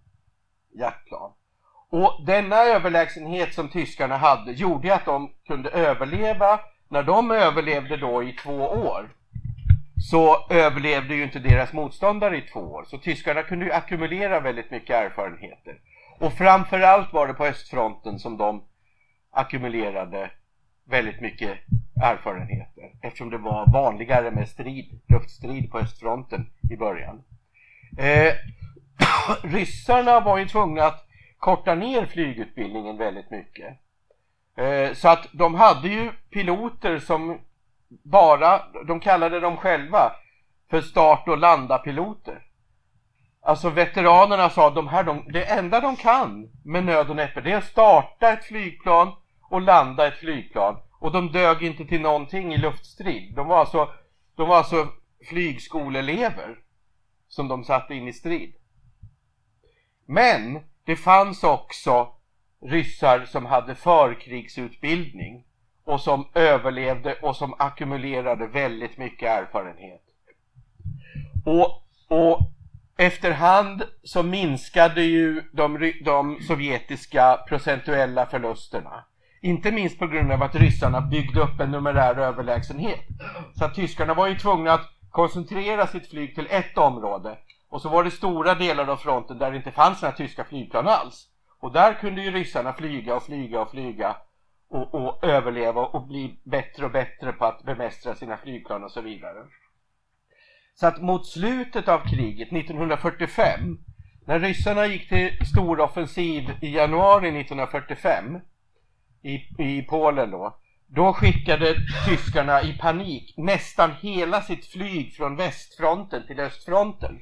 jaktplan. 0.75 1.33
Och 1.95 2.25
denna 2.27 2.57
överlägsenhet 2.57 3.55
som 3.55 3.69
tyskarna 3.69 4.17
hade 4.17 4.53
gjorde 4.53 4.95
att 4.95 5.05
de 5.05 5.31
kunde 5.47 5.71
överleva. 5.71 6.61
När 6.89 7.03
de 7.03 7.31
överlevde 7.31 7.97
då 7.97 8.23
i 8.23 8.33
två 8.33 8.59
år 8.69 9.09
så 10.11 10.47
överlevde 10.51 11.15
ju 11.15 11.23
inte 11.23 11.39
deras 11.39 11.73
motståndare 11.73 12.37
i 12.37 12.41
två 12.41 12.61
år. 12.61 12.85
Så 12.87 12.99
tyskarna 12.99 13.43
kunde 13.43 13.65
ju 13.65 13.73
ackumulera 13.73 14.41
väldigt 14.41 14.71
mycket 14.71 14.91
erfarenheter. 14.91 15.79
Och 16.19 16.33
framförallt 16.33 17.13
var 17.13 17.27
det 17.27 17.35
på 17.35 17.47
östfronten 17.47 18.19
som 18.19 18.37
de 18.37 18.65
ackumulerade 19.31 20.31
väldigt 20.85 21.21
mycket 21.21 21.59
erfarenheter. 22.03 22.91
Eftersom 23.03 23.31
det 23.31 23.39
var 23.39 23.73
vanligare 23.73 24.31
med 24.31 24.49
strid, 24.49 25.01
luftstrid 25.09 25.71
på 25.71 25.79
östfronten 25.79 26.47
i 26.71 26.77
början. 26.77 27.23
Eh, 27.99 28.35
ryssarna 29.43 30.21
var 30.21 30.39
ju 30.39 30.49
tvungna 30.49 30.85
att 30.85 31.05
korta 31.45 31.75
ner 31.75 32.07
flygutbildningen 32.07 32.97
väldigt 32.97 33.31
mycket. 33.31 33.79
Eh, 34.57 34.95
så 34.95 35.09
att 35.09 35.29
de 35.33 35.55
hade 35.55 35.89
ju 35.89 36.13
piloter 36.31 36.99
som 36.99 37.41
bara, 37.89 38.63
de 38.87 39.01
kallade 39.01 39.41
dem 39.41 39.57
själva 39.57 40.13
för 40.71 40.81
start 40.81 41.29
och 41.29 41.39
landa 41.39 41.79
piloter. 41.79 42.43
Alltså 43.41 43.71
veteranerna 43.71 44.51
sa 44.51 44.71
de 44.71 44.89
här, 44.89 45.05
de, 45.05 45.25
det 45.33 45.45
enda 45.45 45.81
de 45.81 45.97
kan 45.97 46.51
med 46.65 46.85
nöd 46.85 47.11
och 47.11 47.17
näppe 47.17 47.41
det 47.41 47.53
är 47.53 47.57
att 47.57 47.65
starta 47.65 48.33
ett 48.33 48.45
flygplan 48.45 49.13
och 49.43 49.61
landa 49.61 50.07
ett 50.07 50.19
flygplan. 50.19 50.77
Och 50.99 51.13
de 51.13 51.33
dög 51.33 51.63
inte 51.63 51.85
till 51.85 52.01
någonting 52.01 52.55
i 52.55 52.59
luftstrid. 52.59 53.35
De 53.35 53.49
var 53.49 53.59
alltså, 53.59 53.89
de 54.37 54.49
var 54.49 54.57
alltså 54.57 54.89
flygskoleelever 55.29 56.59
som 57.29 57.49
de 57.49 57.65
satte 57.65 57.95
in 57.95 58.09
i 58.09 58.13
strid. 58.13 58.55
Men 60.07 60.61
det 60.85 60.97
fanns 60.97 61.45
också 61.45 62.09
ryssar 62.63 63.25
som 63.25 63.47
hade 63.47 63.75
förkrigsutbildning 63.75 65.45
och 65.85 66.01
som 66.01 66.27
överlevde 66.35 67.15
och 67.15 67.37
som 67.37 67.55
ackumulerade 67.59 68.47
väldigt 68.47 68.99
mycket 68.99 69.29
erfarenhet. 69.29 70.03
Och, 71.45 71.83
och 72.09 72.41
efterhand 72.97 73.83
så 74.03 74.23
minskade 74.23 75.03
ju 75.03 75.43
de, 75.53 75.93
de 76.05 76.41
sovjetiska 76.41 77.37
procentuella 77.49 78.27
förlusterna. 78.27 79.05
Inte 79.41 79.73
minst 79.73 79.99
på 79.99 80.07
grund 80.07 80.33
av 80.33 80.43
att 80.43 80.55
ryssarna 80.55 81.01
byggde 81.01 81.41
upp 81.41 81.61
en 81.61 81.71
numerär 81.71 82.17
överlägsenhet. 82.17 83.07
Så 83.59 83.65
att 83.65 83.75
tyskarna 83.75 84.15
var 84.15 84.27
ju 84.27 84.39
tvungna 84.39 84.73
att 84.73 84.91
koncentrera 85.11 85.87
sitt 85.87 86.11
flyg 86.11 86.35
till 86.35 86.47
ett 86.51 86.79
område. 86.79 87.39
Och 87.75 87.83
så 87.83 87.89
var 87.89 88.05
det 88.05 88.11
stora 88.11 88.55
delar 88.55 88.87
av 88.87 88.97
fronten 88.97 89.39
där 89.39 89.51
det 89.51 89.57
inte 89.57 89.71
fanns 89.71 90.03
några 90.03 90.15
tyska 90.17 90.45
flygplan 90.45 90.89
alls. 90.89 91.29
Och 91.61 91.73
där 91.73 91.95
kunde 91.95 92.23
ju 92.23 92.31
ryssarna 92.31 92.73
flyga 92.73 93.15
och 93.17 93.23
flyga 93.23 93.61
och 93.61 93.71
flyga 93.71 94.17
och, 94.69 94.95
och 94.95 95.25
överleva 95.25 95.81
och 95.81 96.07
bli 96.07 96.41
bättre 96.45 96.85
och 96.85 96.91
bättre 96.91 97.33
på 97.33 97.45
att 97.45 97.63
bemästra 97.63 98.15
sina 98.15 98.37
flygplan 98.37 98.85
och 98.85 98.91
så 98.91 99.01
vidare. 99.01 99.47
Så 100.75 100.87
att 100.87 101.03
mot 101.03 101.27
slutet 101.27 101.89
av 101.89 101.99
kriget 101.99 102.53
1945 102.53 103.79
när 104.27 104.41
ryssarna 104.41 104.87
gick 104.87 105.09
till 105.09 105.47
storoffensiv 105.47 106.51
i 106.61 106.75
januari 106.77 107.41
1945 107.41 108.39
i, 109.23 109.35
i 109.59 109.83
Polen 109.83 110.31
då 110.31 110.59
då 110.87 111.13
skickade 111.13 111.77
tyskarna 112.09 112.63
i 112.63 112.79
panik 112.79 113.35
nästan 113.37 113.91
hela 114.01 114.43
sitt 114.43 114.67
flyg 114.67 115.15
från 115.17 115.37
västfronten 115.37 116.27
till 116.27 116.41
östfronten. 116.41 117.21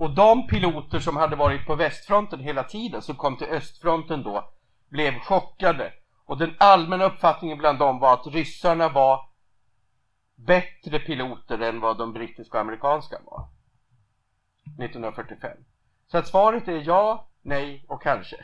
Och 0.00 0.14
de 0.14 0.46
piloter 0.46 0.98
som 0.98 1.16
hade 1.16 1.36
varit 1.36 1.66
på 1.66 1.74
västfronten 1.74 2.40
hela 2.40 2.64
tiden 2.64 3.02
som 3.02 3.16
kom 3.16 3.36
till 3.36 3.46
östfronten 3.46 4.22
då 4.22 4.50
blev 4.88 5.18
chockade. 5.18 5.92
Och 6.24 6.38
den 6.38 6.54
allmänna 6.58 7.04
uppfattningen 7.04 7.58
bland 7.58 7.78
dem 7.78 7.98
var 7.98 8.14
att 8.14 8.26
ryssarna 8.26 8.88
var 8.88 9.20
bättre 10.34 10.98
piloter 10.98 11.58
än 11.58 11.80
vad 11.80 11.98
de 11.98 12.12
brittiska 12.12 12.56
och 12.58 12.60
amerikanska 12.60 13.16
var. 13.24 13.48
1945. 14.64 15.56
Så 16.06 16.18
att 16.18 16.26
svaret 16.26 16.68
är 16.68 16.82
ja, 16.86 17.28
nej 17.42 17.84
och 17.88 18.02
kanske. 18.02 18.36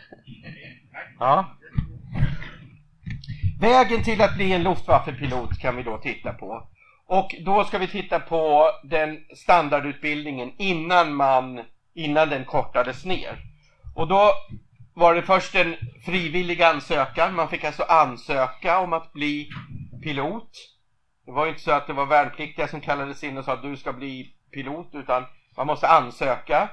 Ja. 1.19 1.57
Vägen 3.61 4.03
till 4.03 4.23
att 4.23 4.35
bli 4.35 4.53
en 4.53 4.63
Luftwaffe-pilot 4.63 5.59
kan 5.61 5.77
vi 5.77 5.83
då 5.83 5.99
titta 5.99 6.33
på. 6.33 6.69
Och 7.09 7.35
då 7.41 7.65
ska 7.65 7.79
vi 7.79 7.89
titta 7.89 8.21
på 8.21 8.71
den 8.83 9.25
standardutbildningen 9.37 10.53
innan 10.59 11.15
man, 11.15 11.61
innan 11.95 12.29
den 12.29 12.45
kortades 12.45 13.05
ner. 13.05 13.39
Och 13.95 14.09
då 14.09 14.33
var 14.95 15.15
det 15.15 15.23
först 15.23 15.55
en 15.55 15.77
frivillig 16.05 16.63
ansökan. 16.63 17.35
Man 17.35 17.49
fick 17.49 17.65
alltså 17.65 17.83
ansöka 17.83 18.79
om 18.79 18.93
att 18.93 19.13
bli 19.13 19.49
pilot. 20.03 20.51
Det 21.27 21.33
var 21.33 21.47
inte 21.47 21.61
så 21.61 21.71
att 21.71 21.87
det 21.87 21.93
var 21.93 22.07
värnpliktiga 22.07 22.69
som 22.69 22.81
kallades 22.81 23.25
in 23.25 23.39
och 23.39 23.45
sa 23.45 23.53
att 23.53 23.63
du 23.63 23.77
ska 23.77 23.93
bli 23.93 24.35
pilot 24.53 24.91
utan 24.93 25.25
man 25.57 25.67
måste 25.67 25.89
ansöka. 25.89 26.69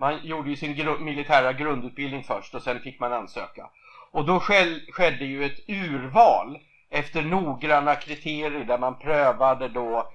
Man 0.00 0.26
gjorde 0.26 0.50
ju 0.50 0.56
sin 0.56 0.74
gru 0.74 0.98
militära 0.98 1.52
grundutbildning 1.52 2.22
först 2.22 2.54
och 2.54 2.62
sen 2.62 2.80
fick 2.80 3.00
man 3.00 3.12
ansöka. 3.12 3.70
Och 4.12 4.26
då 4.26 4.40
skedde 4.40 5.24
ju 5.24 5.44
ett 5.44 5.68
urval 5.68 6.58
efter 6.94 7.22
noggranna 7.22 7.94
kriterier 7.94 8.64
där 8.64 8.78
man 8.78 8.98
prövade 8.98 9.68
då 9.68 10.12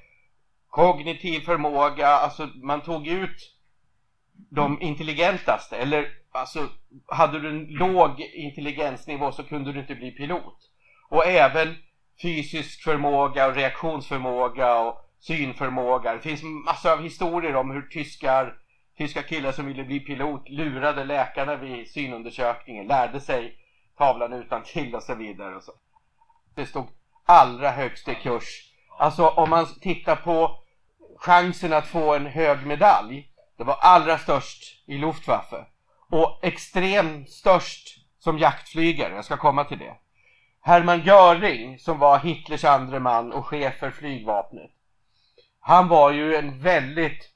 kognitiv 0.69 1.39
förmåga, 1.39 2.07
alltså 2.07 2.49
man 2.63 2.81
tog 2.81 3.07
ut 3.07 3.55
de 4.49 4.81
intelligentaste 4.81 5.77
eller 5.77 6.07
alltså 6.31 6.67
hade 7.07 7.39
du 7.39 7.49
en 7.49 7.65
låg 7.65 8.21
intelligensnivå 8.21 9.31
så 9.31 9.43
kunde 9.43 9.73
du 9.73 9.79
inte 9.79 9.95
bli 9.95 10.11
pilot. 10.11 10.57
Och 11.09 11.27
även 11.27 11.75
fysisk 12.21 12.83
förmåga 12.83 13.47
och 13.47 13.55
reaktionsförmåga 13.55 14.79
och 14.79 15.05
synförmåga. 15.19 16.13
Det 16.13 16.19
finns 16.19 16.43
massor 16.43 16.91
av 16.91 17.03
historier 17.03 17.55
om 17.55 17.71
hur 17.71 17.81
tyskar, 17.81 18.57
tyska 18.97 19.21
killar 19.21 19.51
som 19.51 19.65
ville 19.65 19.83
bli 19.83 19.99
pilot 19.99 20.49
lurade 20.49 21.03
läkarna 21.03 21.55
vid 21.55 21.87
synundersökningen, 21.91 22.87
lärde 22.87 23.19
sig 23.19 23.57
tavlan 23.97 24.33
utan 24.33 24.63
till 24.63 24.95
och 24.95 25.03
så 25.03 25.15
vidare. 25.15 25.55
Och 25.55 25.63
så. 25.63 25.71
Det 26.55 26.65
stod 26.65 26.87
allra 27.25 27.71
högst 27.71 28.07
i 28.07 28.15
kurs. 28.15 28.71
Alltså 28.97 29.27
om 29.27 29.49
man 29.49 29.65
tittar 29.81 30.15
på 30.15 30.59
chansen 31.17 31.73
att 31.73 31.87
få 31.87 32.15
en 32.15 32.25
hög 32.25 32.65
medalj. 32.65 33.27
Det 33.57 33.63
var 33.63 33.77
allra 33.81 34.17
störst 34.17 34.83
i 34.85 34.97
Luftwaffe. 34.97 35.65
Och 36.09 36.39
extremt 36.41 37.29
störst 37.29 37.99
som 38.19 38.39
jaktflygare. 38.39 39.15
Jag 39.15 39.25
ska 39.25 39.37
komma 39.37 39.63
till 39.63 39.79
det. 39.79 39.95
Hermann 40.61 41.01
Göring 41.01 41.79
som 41.79 41.99
var 41.99 42.19
Hitlers 42.19 42.65
andre 42.65 42.99
man 42.99 43.31
och 43.31 43.45
chef 43.45 43.77
för 43.79 43.91
flygvapnet. 43.91 44.71
Han 45.59 45.87
var 45.87 46.11
ju 46.11 46.35
en 46.35 46.61
väldigt 46.61 47.29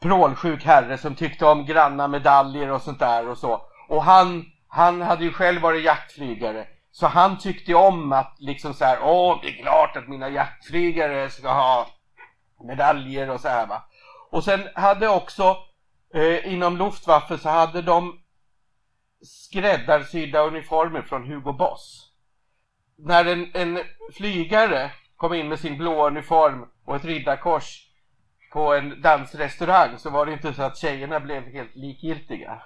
prålsjuk 0.00 0.64
herre 0.64 0.98
som 0.98 1.14
tyckte 1.14 1.46
om 1.46 1.66
granna 1.66 2.08
medaljer 2.08 2.70
och 2.70 2.82
sånt 2.82 2.98
där 2.98 3.28
och 3.28 3.38
så. 3.38 3.62
Och 3.88 4.02
han, 4.02 4.44
han 4.68 5.00
hade 5.00 5.24
ju 5.24 5.32
själv 5.32 5.62
varit 5.62 5.84
jaktflygare. 5.84 6.66
Så 6.90 7.06
han 7.06 7.38
tyckte 7.38 7.74
om 7.74 8.12
att 8.12 8.36
liksom 8.38 8.74
så 8.74 8.84
här, 8.84 8.98
åh 9.02 9.38
det 9.42 9.48
är 9.48 9.62
klart 9.62 9.96
att 9.96 10.08
mina 10.08 10.28
jaktflygare 10.28 11.30
ska 11.30 11.52
ha 11.52 11.86
medaljer 12.64 13.30
och 13.30 13.40
så 13.40 13.48
här 13.48 13.66
va. 13.66 13.82
Och 14.30 14.44
sen 14.44 14.68
hade 14.74 15.08
också 15.08 15.56
eh, 16.14 16.52
inom 16.52 16.76
Luftwaffe 16.76 17.38
så 17.38 17.48
hade 17.48 17.82
de 17.82 18.20
skräddarsydda 19.22 20.40
uniformer 20.40 21.02
från 21.02 21.26
Hugo 21.26 21.52
Boss. 21.52 22.12
När 22.98 23.24
en, 23.24 23.50
en 23.54 23.78
flygare 24.12 24.90
kom 25.16 25.34
in 25.34 25.48
med 25.48 25.58
sin 25.58 25.78
blå 25.78 26.06
uniform 26.06 26.66
och 26.84 26.96
ett 26.96 27.04
riddarkors 27.04 27.88
på 28.52 28.74
en 28.74 29.02
dansrestaurang 29.02 29.98
så 29.98 30.10
var 30.10 30.26
det 30.26 30.32
inte 30.32 30.54
så 30.54 30.62
att 30.62 30.78
tjejerna 30.78 31.20
blev 31.20 31.42
helt 31.42 31.76
likgiltiga. 31.76 32.62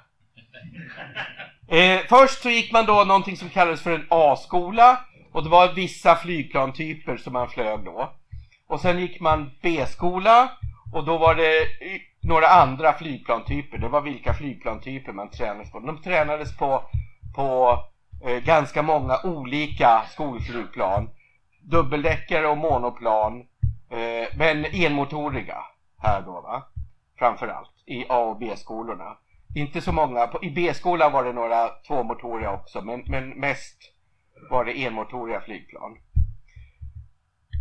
Eh, 1.69 2.01
först 2.09 2.43
så 2.43 2.51
gick 2.51 2.73
man 2.73 2.87
då 2.87 3.05
någonting 3.05 3.37
som 3.37 3.49
kallades 3.49 3.83
för 3.83 3.93
en 3.93 4.07
A-skola 4.09 5.01
och 5.33 5.43
det 5.43 5.49
var 5.49 5.73
vissa 5.73 6.17
flygplantyper 6.17 7.17
som 7.17 7.33
man 7.33 7.49
flög 7.49 7.85
då. 7.85 8.13
Och 8.67 8.81
sen 8.81 8.99
gick 8.99 9.21
man 9.21 9.51
B-skola 9.63 10.51
och 10.93 11.05
då 11.05 11.19
var 11.19 11.35
det 11.35 11.67
några 12.23 12.47
andra 12.47 12.93
flygplantyper. 12.93 13.79
Det 13.79 13.89
var 13.89 14.01
vilka 14.01 14.35
flygplantyper 14.35 15.13
man 15.13 15.31
tränades 15.31 15.73
på. 15.73 15.81
De 15.81 16.03
tränades 16.03 16.57
på, 16.57 16.85
på 17.35 17.79
eh, 18.25 18.45
ganska 18.45 18.83
många 18.83 19.19
olika 19.25 20.03
skolflygplan. 20.11 21.09
Dubbeldäckare 21.63 22.47
och 22.47 22.59
monoplan. 22.59 23.41
Eh, 23.91 24.37
men 24.37 24.65
enmotoriga 24.65 25.59
här 25.99 26.23
då 26.23 26.41
va. 26.41 26.63
Framförallt 27.19 27.73
i 27.87 28.05
A 28.09 28.19
och 28.19 28.39
B-skolorna. 28.39 29.17
Inte 29.55 29.81
så 29.81 29.93
många. 29.93 30.31
I 30.43 30.51
B-skolan 30.51 31.13
var 31.13 31.25
det 31.25 31.33
några 31.33 31.69
tvåmotoriga 31.69 32.53
också. 32.53 32.83
Men, 32.83 33.05
men 33.07 33.29
mest 33.29 33.77
var 34.51 34.65
det 34.65 34.85
enmotoriga 34.85 35.41
flygplan. 35.41 35.99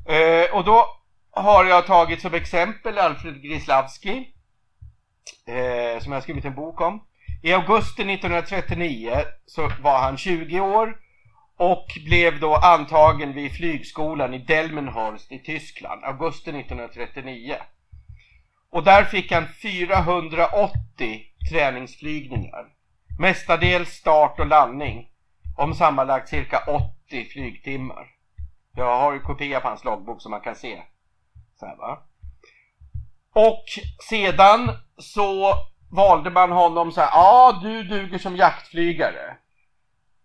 Eh, 0.07 0.55
och 0.55 0.63
då 0.63 0.85
har 1.31 1.65
jag 1.65 1.85
tagit 1.85 2.21
som 2.21 2.33
exempel 2.33 2.97
Alfred 2.97 3.41
Grislavski 3.41 4.33
eh, 5.47 5.99
som 6.01 6.11
jag 6.11 6.23
skrivit 6.23 6.45
en 6.45 6.55
bok 6.55 6.81
om. 6.81 7.03
I 7.43 7.53
augusti 7.53 8.01
1939 8.01 9.23
så 9.45 9.71
var 9.81 9.99
han 9.99 10.17
20 10.17 10.59
år 10.59 10.97
och 11.57 11.87
blev 12.05 12.39
då 12.39 12.55
antagen 12.55 13.33
vid 13.33 13.51
flygskolan 13.51 14.33
i 14.33 14.37
Delmenhorst 14.37 15.31
i 15.31 15.39
Tyskland, 15.39 16.03
augusti 16.03 16.49
1939. 16.49 17.55
Och 18.71 18.83
där 18.83 19.03
fick 19.03 19.31
han 19.31 19.47
480 19.47 21.30
träningsflygningar. 21.49 22.65
Mestadels 23.19 23.89
start 23.89 24.39
och 24.39 24.47
landning 24.47 25.09
om 25.57 25.73
sammanlagt 25.73 26.29
cirka 26.29 26.63
80 27.07 27.25
flygtimmar. 27.25 28.07
Jag 28.75 28.99
har 28.99 29.13
ju 29.13 29.19
kopia 29.19 29.59
på 29.59 29.67
hans 29.67 29.83
loggbok 29.83 30.21
som 30.21 30.31
man 30.31 30.41
kan 30.41 30.55
se. 30.55 30.81
Så 31.59 31.65
här, 31.65 31.75
va? 31.75 31.99
Och 33.33 33.63
sedan 34.09 34.71
så 34.97 35.55
valde 35.91 36.29
man 36.29 36.51
honom 36.51 36.91
så 36.91 37.01
här, 37.01 37.09
ja 37.13 37.59
du 37.63 37.83
duger 37.83 38.17
som 38.17 38.35
jaktflygare. 38.35 39.37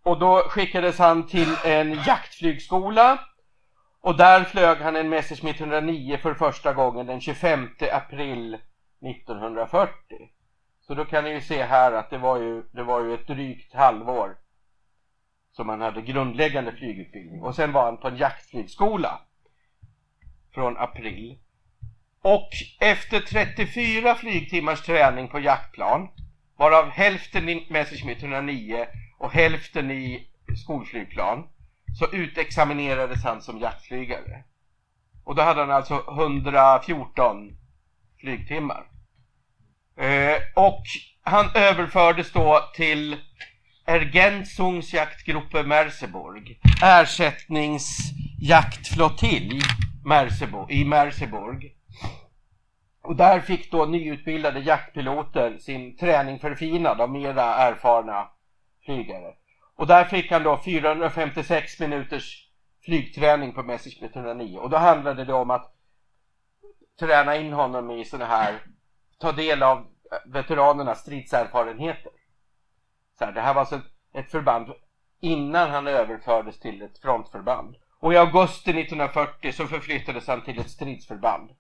Och 0.03 0.19
då 0.19 0.39
skickades 0.49 0.99
han 0.99 1.27
till 1.27 1.57
en 1.65 1.93
jaktflygskola 1.93 3.19
och 4.01 4.17
där 4.17 4.45
flög 4.45 4.79
han 4.79 4.97
en 4.97 5.09
Messerschmitt 5.09 5.61
109 5.61 6.19
för 6.23 6.35
första 6.35 6.73
gången 6.73 7.07
den 7.07 7.21
25 7.21 7.69
april 7.93 8.55
1940. 8.55 9.91
Så 10.87 10.95
då 10.95 11.05
kan 11.05 11.25
ni 11.25 11.31
ju 11.31 11.41
se 11.41 11.63
här 11.63 11.93
att 11.93 12.11
det 12.11 12.19
var 12.19 12.39
ju, 12.39 12.63
det 12.73 12.83
var 12.83 13.05
ju 13.05 13.15
ett 13.15 13.27
drygt 13.27 13.75
halvår 13.75 14.37
som 15.53 15.69
han 15.69 15.81
hade 15.81 16.03
grundläggande 16.03 16.73
flygutbildning. 16.73 17.43
Och 17.43 17.55
sen 17.55 17.73
var 17.73 17.85
han 17.85 17.97
på 17.97 18.09
en 18.09 18.17
jaktflygskola 18.17 19.21
från 20.55 20.77
april 20.77 21.39
och 22.23 22.49
efter 22.81 23.21
34 23.21 24.15
flygtimmars 24.15 24.83
träning 24.83 25.29
på 25.29 25.41
jaktplan, 25.41 26.09
varav 26.57 26.89
hälften 26.89 27.49
i 27.49 27.67
Messerschmitt 27.71 28.23
109 28.23 28.87
och 29.19 29.33
hälften 29.33 29.91
i 29.91 30.27
skolflygplan, 30.65 31.49
så 31.99 32.07
utexaminerades 32.13 33.25
han 33.25 33.43
som 33.43 33.59
jaktflygare. 33.59 34.45
Och 35.25 35.35
då 35.35 35.43
hade 35.43 35.61
han 35.61 35.71
alltså 35.71 36.05
114 36.09 37.57
flygtimmar. 38.21 38.87
Eh, 39.97 40.37
och 40.55 40.83
han 41.23 41.51
överfördes 41.55 42.33
då 42.33 42.61
till 42.75 43.17
Ergänzungsjaktgruppe 43.87 45.63
Merseburg, 45.63 46.61
ersättningsjaktflottilj 46.83 49.61
i 50.69 50.85
Merseburg. 50.85 51.73
Och 53.03 53.17
där 53.17 53.41
fick 53.41 53.71
då 53.71 53.85
nyutbildade 53.85 54.61
jaktpiloter 54.61 55.59
sin 55.59 55.97
träning 55.97 56.39
förfinad 56.39 57.01
av 57.01 57.11
mera 57.11 57.55
erfarna 57.55 58.29
flygare. 58.85 59.35
Och 59.77 59.87
där 59.87 60.05
fick 60.05 60.31
han 60.31 60.43
då 60.43 60.61
456 60.65 61.81
minuters 61.81 62.49
flygträning 62.85 63.53
på 63.53 63.63
Messerschmitt 63.63 64.17
109 64.17 64.59
och 64.59 64.71
då 64.71 64.77
handlade 64.77 65.25
det 65.25 65.33
om 65.33 65.51
att 65.51 65.73
träna 67.01 67.37
in 67.37 67.53
honom 67.53 67.91
i 67.91 68.05
sådana 68.05 68.27
här, 68.27 68.61
ta 69.19 69.33
del 69.33 69.63
av 69.63 69.79
eh, 69.79 69.85
veteranernas 70.27 71.01
stridserfarenheter. 71.01 72.13
Så 73.19 73.25
här, 73.25 73.33
det 73.33 73.41
här 73.41 73.55
var 73.55 73.61
alltså 73.61 73.81
ett 74.13 74.31
förband 74.31 74.73
innan 75.21 75.71
han 75.71 75.87
överfördes 75.87 76.61
till 76.61 76.83
ett 76.83 76.99
frontförband. 76.99 77.77
Och 77.99 78.13
i 78.13 78.17
augusti 78.17 78.71
1940 78.71 79.53
så 79.53 79.67
förflyttades 79.67 80.27
han 80.27 80.45
till 80.45 80.59
ett 80.59 80.71
stridsförband. 80.71 81.51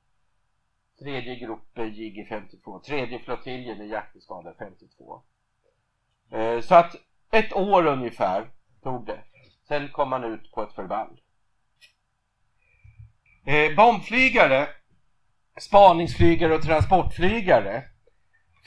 Tredje 0.99 1.37
gruppen 1.37 1.85
eh, 1.85 1.93
JG 1.93 2.27
52. 2.29 2.79
Tredje 2.79 3.19
flottiljen 3.19 3.83
i 3.83 3.89
jakteskada 3.89 4.55
52. 4.59 5.23
Eh, 6.31 6.61
så 6.61 6.75
att 6.75 6.97
ett 7.31 7.53
år 7.53 7.87
ungefär 7.87 8.51
tog 8.83 9.07
det. 9.07 9.21
Sen 9.69 9.89
kom 9.89 10.13
han 10.13 10.25
ut 10.25 10.53
på 10.53 10.63
ett 10.63 10.73
förband. 10.73 11.19
Eh, 13.45 13.77
bombflygare, 13.77 14.69
spaningsflygare 15.61 16.55
och 16.55 16.63
transportflygare 16.63 17.83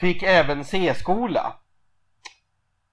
fick 0.00 0.22
även 0.22 0.64
C-skola. 0.64 1.56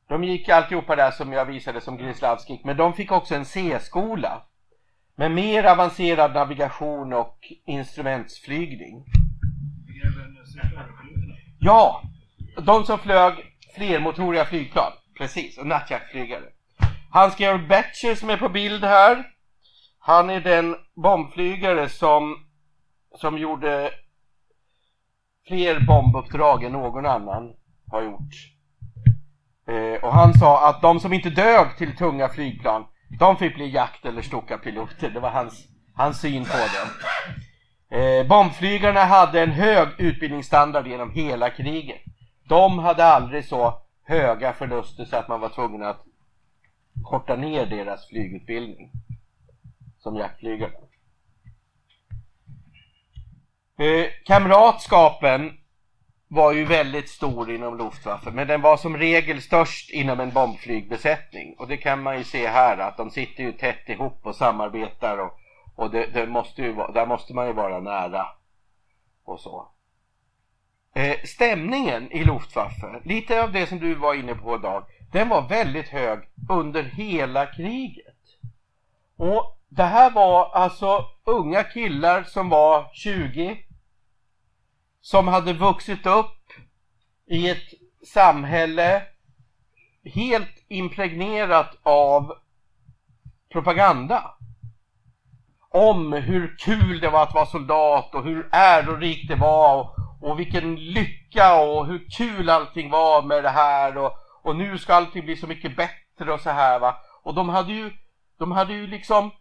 De 0.10 0.24
gick 0.24 0.50
alltihopa 0.50 0.96
där 0.96 1.12
som 1.12 1.34
jag 1.34 1.46
visade 1.46 1.82
som 1.82 1.98
Grislavski 1.98 2.62
men 2.64 2.78
de 2.78 2.94
fick 2.94 3.12
också 3.12 3.36
en 3.36 3.46
C-skola 3.46 4.42
med 5.16 5.32
mer 5.32 5.64
avancerad 5.64 6.34
navigation 6.34 7.14
och 7.14 7.38
instrumentsflygning. 7.66 9.06
Ja, 11.60 12.02
de 12.62 12.86
som 12.86 13.00
flög 13.00 13.34
flermotoriga 13.76 14.46
flygplan. 14.46 14.92
Precis, 15.18 15.58
och 15.58 15.68
nattjaktflygare. 15.68 16.46
Hans-Georg 17.12 17.68
Betcher 17.68 18.16
som 18.16 18.30
är 18.30 18.38
på 18.38 18.50
bild 18.50 18.84
här. 18.84 19.24
Han 20.00 20.30
är 20.30 20.42
den 20.42 20.76
bombflygare 20.96 21.90
som, 21.90 22.47
som 23.18 23.38
gjorde 23.38 23.92
fler 25.48 25.80
bombuppdrag 25.80 26.64
än 26.64 26.72
någon 26.72 27.06
annan 27.06 27.54
har 27.92 28.02
gjort. 28.02 28.34
Eh, 29.68 30.04
och 30.04 30.14
han 30.14 30.34
sa 30.34 30.70
att 30.70 30.82
de 30.82 31.00
som 31.00 31.14
inte 31.14 31.30
dög 31.30 31.78
till 31.78 31.98
tunga 31.98 32.30
flygplan, 32.30 32.86
de 33.20 33.38
fick 33.38 33.56
bli 33.56 33.70
jakt 33.70 34.06
eller 34.06 34.22
stockarpiloter. 34.22 35.10
Det 35.10 35.20
var 35.20 35.30
hans, 35.30 35.68
hans 35.94 36.22
syn 36.22 36.44
på 36.44 36.52
det. 36.52 36.88
Eh, 37.98 38.28
bombflygarna 38.28 39.00
hade 39.00 39.42
en 39.42 39.52
hög 39.52 39.88
utbildningsstandard 39.98 40.88
genom 40.88 41.12
hela 41.12 41.50
kriget. 41.50 42.02
De 42.50 42.80
hade 42.80 43.06
aldrig 43.06 43.46
så 43.46 43.82
höga 44.04 44.54
förluster 44.54 45.06
så 45.06 45.16
att 45.16 45.28
man 45.28 45.40
var 45.40 45.50
tvungen 45.50 45.84
att 45.84 46.04
korta 47.04 47.36
ner 47.36 47.66
deras 47.66 48.08
flygutbildning. 48.08 48.92
som 49.98 50.16
jaktflygarna. 50.16 50.87
Eh, 53.80 54.06
kamratskapen 54.26 55.58
var 56.28 56.52
ju 56.52 56.66
väldigt 56.66 57.10
stor 57.10 57.52
inom 57.52 57.78
Luftwaffe 57.78 58.32
men 58.32 58.48
den 58.48 58.62
var 58.62 58.78
som 58.78 58.98
regel 58.98 59.42
störst 59.42 59.90
inom 59.90 60.20
en 60.20 60.32
bombflygbesättning 60.32 61.56
och 61.60 61.68
det 61.68 61.78
kan 61.78 62.04
man 62.04 62.18
ju 62.18 62.24
se 62.24 62.48
här 62.48 62.78
att 62.78 62.98
de 62.98 63.10
sitter 63.10 63.44
ju 63.44 63.52
tätt 63.52 63.90
ihop 63.90 64.20
och 64.24 64.36
samarbetar 64.36 65.18
och, 65.18 65.40
och 65.76 65.92
det, 65.92 66.06
det 66.14 66.28
måste 66.28 66.62
ju, 66.62 66.74
där 66.74 67.06
måste 67.06 67.34
man 67.34 67.48
ju 67.48 67.54
vara 67.54 67.80
nära 67.80 68.28
och 69.26 69.40
så. 69.40 69.68
Eh, 70.96 71.18
stämningen 71.24 72.12
i 72.12 72.24
Luftwaffe, 72.24 73.02
lite 73.04 73.44
av 73.44 73.52
det 73.52 73.68
som 73.68 73.80
du 73.80 73.96
var 73.96 74.14
inne 74.14 74.36
på 74.36 74.56
idag, 74.56 74.84
den 75.12 75.30
var 75.30 75.42
väldigt 75.42 75.90
hög 75.90 76.20
under 76.50 76.84
hela 76.84 77.46
kriget. 77.46 78.16
Och 79.18 79.58
det 79.70 79.84
här 79.84 80.12
var 80.12 80.50
alltså 80.54 81.06
unga 81.26 81.64
killar 81.64 82.24
som 82.24 82.50
var 82.50 82.90
20 82.94 83.64
som 85.10 85.28
hade 85.28 85.54
vuxit 85.54 86.06
upp 86.06 86.52
i 87.28 87.50
ett 87.50 87.74
samhälle 88.14 89.04
helt 90.04 90.66
impregnerat 90.68 91.78
av 91.84 92.34
propaganda 93.52 94.32
om 95.70 96.14
hur 96.14 96.58
kul 96.58 97.00
det 97.00 97.10
var 97.10 97.24
att 97.24 97.34
vara 97.34 97.46
soldat 97.46 98.16
och 98.16 98.24
hur 98.24 98.50
ärorikt 98.52 99.28
det 99.28 99.36
var 99.36 99.80
och, 99.80 99.96
och 100.22 100.40
vilken 100.40 100.76
lycka 100.76 101.62
och 101.62 101.88
hur 101.88 102.08
kul 102.18 102.50
allting 102.50 102.90
var 102.90 103.22
med 103.22 103.44
det 103.44 103.50
här 103.50 103.98
och, 103.98 104.12
och 104.42 104.56
nu 104.56 104.78
ska 104.78 104.94
allting 104.94 105.26
bli 105.26 105.36
så 105.36 105.48
mycket 105.48 105.76
bättre 105.76 106.34
och 106.34 106.42
så 106.42 106.50
här 106.50 106.80
va. 106.80 106.96
Och 107.24 107.34
de 107.34 107.50
hade 107.50 107.74
ju, 107.74 107.92
de 108.40 108.52
hade 108.52 108.74
ju 108.74 108.88
liksom 108.88 109.32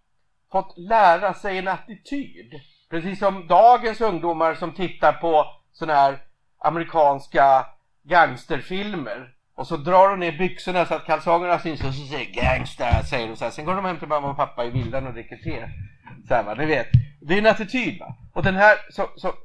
fått 0.53 0.79
lära 0.79 1.35
sig 1.35 1.59
en 1.59 1.69
attityd. 1.69 2.61
Precis 2.91 3.19
som 3.19 3.47
dagens 3.47 4.01
ungdomar 4.01 4.55
som 4.55 4.73
tittar 4.73 5.13
på 5.13 5.47
sådana 5.73 6.01
här 6.01 6.19
amerikanska 6.65 7.67
gangsterfilmer. 8.05 9.33
Och 9.57 9.67
så 9.67 9.77
drar 9.77 10.09
de 10.09 10.21
ner 10.21 10.39
byxorna 10.39 10.87
så 10.87 10.95
att 10.95 11.07
kalsongerna 11.07 11.59
syns 11.59 11.85
och 11.85 11.95
så 11.95 12.07
säger 12.07 12.33
gangster, 12.33 13.03
säger 13.03 13.29
de 13.29 13.37
så 13.37 13.45
här. 13.45 13.51
Sen 13.51 13.65
går 13.65 13.75
de 13.75 13.85
hem 13.85 13.99
till 13.99 14.09
mamma 14.09 14.31
och 14.31 14.37
pappa 14.37 14.65
i 14.65 14.71
villan 14.71 15.07
och 15.07 15.13
dricker 15.13 15.37
te. 15.37 15.69
Så 16.29 16.35
här, 16.35 16.43
va? 16.43 16.55
Ni 16.55 16.67
vet, 16.67 16.87
det 17.21 17.35
är 17.35 17.39
en 17.39 17.47
attityd 17.47 18.01
va. 18.01 18.17
Och 18.33 18.43
den 18.43 18.57
här 18.57 18.77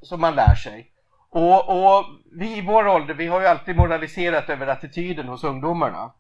som 0.06 0.22
man 0.22 0.36
lär 0.36 0.56
sig. 0.56 0.92
Och, 1.30 1.70
och 1.70 2.06
vi 2.32 2.58
i 2.58 2.62
vår 2.62 2.88
ålder, 2.88 3.14
vi 3.14 3.28
har 3.28 3.42
ju 3.42 3.48
alltid 3.48 3.76
moraliserat 3.76 4.50
över 4.50 4.68
attityden 4.68 5.28
hos 5.28 5.44
ungdomarna. 5.44 6.12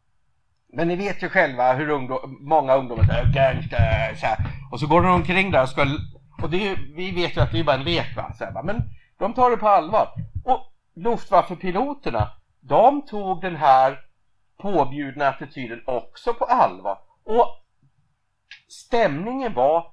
Men 0.73 0.87
ni 0.87 0.95
vet 0.95 1.23
ju 1.23 1.29
själva 1.29 1.73
hur 1.73 1.89
ungdom, 1.89 2.37
många 2.41 2.75
ungdomar 2.75 3.03
säger 3.03 3.33
gangster, 3.33 4.15
så 4.15 4.25
här. 4.25 4.37
Och 4.71 4.79
så 4.79 4.87
går 4.87 5.01
de 5.01 5.11
omkring 5.11 5.51
där 5.51 5.63
och 5.63 5.69
ska, 5.69 5.85
och 6.43 6.49
det 6.49 6.67
är, 6.67 6.75
vi 6.95 7.11
vet 7.11 7.37
ju 7.37 7.41
att 7.41 7.51
det 7.51 7.59
är 7.59 7.63
bara 7.63 7.75
en 7.75 7.83
lek 7.83 8.15
va. 8.15 8.33
Så 8.37 8.45
här. 8.45 8.63
Men 8.63 8.81
de 9.17 9.33
tar 9.33 9.51
det 9.51 9.57
på 9.57 9.67
allvar. 9.67 10.07
Och 10.45 10.71
Luftwaffe-piloterna, 10.95 12.29
de 12.59 13.05
tog 13.05 13.41
den 13.41 13.55
här 13.55 13.99
påbjudna 14.61 15.27
attityden 15.27 15.81
också 15.85 16.33
på 16.33 16.45
allvar. 16.45 16.97
Och 17.23 17.47
stämningen 18.69 19.53
var, 19.53 19.91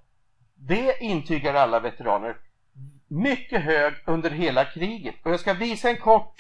det 0.55 0.99
intygar 1.01 1.55
alla 1.55 1.81
veteraner, 1.81 2.37
mycket 3.09 3.63
hög 3.63 3.95
under 4.07 4.31
hela 4.31 4.65
kriget. 4.65 5.15
Och 5.25 5.33
jag 5.33 5.41
ska 5.41 5.53
visa 5.53 5.91
en 5.91 5.97
kort 5.97 6.35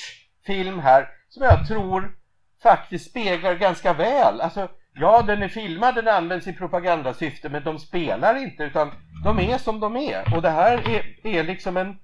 film 0.46 0.78
här 0.78 1.08
som 1.28 1.42
jag 1.42 1.68
tror 1.68 2.16
faktiskt 2.62 3.10
speglar 3.10 3.54
ganska 3.54 3.92
väl. 3.92 4.40
Alltså, 4.40 4.68
ja, 5.00 5.22
den 5.22 5.42
är 5.42 5.48
filmad, 5.48 5.94
den 5.94 6.08
används 6.08 6.46
i 6.46 6.52
propagandasyfte, 6.52 7.48
men 7.48 7.64
de 7.64 7.78
spelar 7.78 8.34
inte 8.34 8.62
utan 8.62 8.92
de 9.24 9.38
är 9.38 9.58
som 9.58 9.80
de 9.80 9.96
är. 9.96 10.34
Och 10.34 10.42
det 10.42 10.50
här 10.50 10.90
är, 10.90 11.26
är 11.26 11.44
liksom 11.44 11.76
en, 11.76 11.96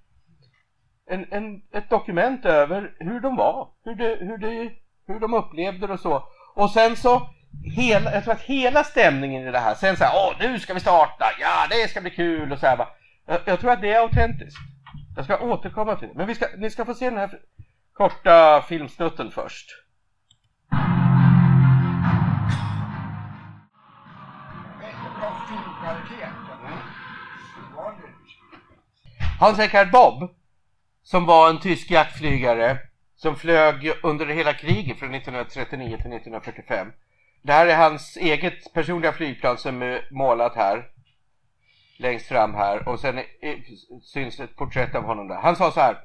en, 1.11 1.27
en, 1.31 1.63
ett 1.73 1.91
dokument 1.91 2.45
över 2.45 2.93
hur 2.99 3.21
de 3.21 3.37
var, 3.37 3.69
hur, 3.85 3.95
det, 3.95 4.17
hur, 4.21 4.39
det, 4.39 4.71
hur 5.07 5.21
de 5.21 5.35
upplevde 5.35 5.87
det 5.87 5.93
och 5.93 6.01
så. 6.01 6.29
Och 6.55 6.71
sen 6.71 6.97
så, 6.97 7.29
hela, 7.77 8.15
jag 8.15 8.25
tror 8.25 8.35
att 8.35 8.41
hela 8.41 8.85
stämningen 8.85 9.49
i 9.49 9.51
det 9.51 9.59
här, 9.59 9.75
sen 9.75 9.97
så 9.97 10.05
här, 10.05 10.13
åh 10.15 10.49
nu 10.49 10.59
ska 10.59 10.75
vi 10.75 10.81
starta, 10.81 11.25
ja 11.41 11.67
det 11.71 11.91
ska 11.91 12.01
bli 12.01 12.11
kul 12.11 12.53
och 12.53 12.59
så 12.59 12.67
här, 12.67 12.87
jag, 13.27 13.41
jag 13.45 13.61
tror 13.61 13.71
att 13.71 13.81
det 13.81 13.93
är 13.93 14.01
autentiskt. 14.01 14.59
Jag 15.17 15.25
ska 15.25 15.39
återkomma 15.39 15.97
till 15.97 16.09
det, 16.09 16.15
men 16.15 16.27
vi 16.27 16.35
ska, 16.35 16.47
ni 16.57 16.71
ska 16.71 16.85
få 16.85 16.95
se 16.95 17.11
den 17.11 17.19
här 17.19 17.39
korta 17.93 18.63
filmsnutten 18.69 19.31
först. 19.31 19.67
Hans-Eckhard 29.41 29.91
Bob, 29.91 30.31
som 31.03 31.27
var 31.27 31.51
en 31.51 31.61
tysk 31.61 31.91
jaktflygare 31.91 32.79
som 33.17 33.37
flög 33.37 33.93
under 34.03 34.27
hela 34.27 34.53
kriget 34.53 34.99
från 34.99 35.15
1939 35.15 35.89
till 35.89 35.97
1945. 35.97 36.93
Det 37.43 37.53
här 37.53 37.67
är 37.67 37.77
hans 37.77 38.17
eget 38.17 38.73
personliga 38.73 39.13
flygplan 39.13 39.59
som 39.59 39.83
är 39.83 40.09
målat 40.11 40.57
här. 40.57 40.89
Längst 41.99 42.27
fram 42.27 42.55
här 42.55 42.89
och 42.89 43.01
sen 43.01 43.21
syns 44.03 44.41
ett 44.41 44.57
porträtt 44.57 44.95
av 44.95 45.03
honom 45.03 45.29
där. 45.29 45.37
Han 45.37 45.57
sa 45.57 45.71
så 45.71 45.81
här. 45.81 45.97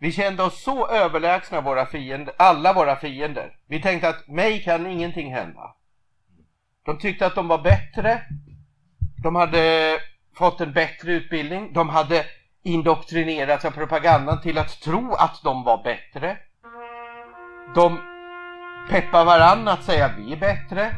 Vi 0.00 0.12
kände 0.12 0.42
oss 0.42 0.62
så 0.62 0.88
överlägsna 0.88 1.60
våra 1.60 1.86
fiender, 1.86 2.34
alla 2.38 2.72
våra 2.72 2.96
fiender. 2.96 3.56
Vi 3.66 3.82
tänkte 3.82 4.08
att 4.08 4.28
mig 4.28 4.62
kan 4.62 4.86
ingenting 4.86 5.34
hända. 5.34 5.74
De 6.84 6.98
tyckte 6.98 7.26
att 7.26 7.34
de 7.34 7.48
var 7.48 7.58
bättre. 7.58 8.22
De 9.22 9.34
hade 9.34 9.94
fått 10.36 10.60
en 10.60 10.72
bättre 10.72 11.12
utbildning. 11.12 11.72
De 11.72 11.88
hade 11.88 12.24
indoktrinerats 12.62 13.64
av 13.64 13.70
propagandan 13.70 14.40
till 14.40 14.58
att 14.58 14.80
tro 14.80 15.12
att 15.12 15.40
de 15.44 15.64
var 15.64 15.82
bättre. 15.84 16.36
De 17.74 18.00
peppar 18.90 19.24
varann 19.24 19.68
att 19.68 19.84
säga 19.84 20.10
vi 20.18 20.32
är 20.32 20.36
bättre. 20.36 20.94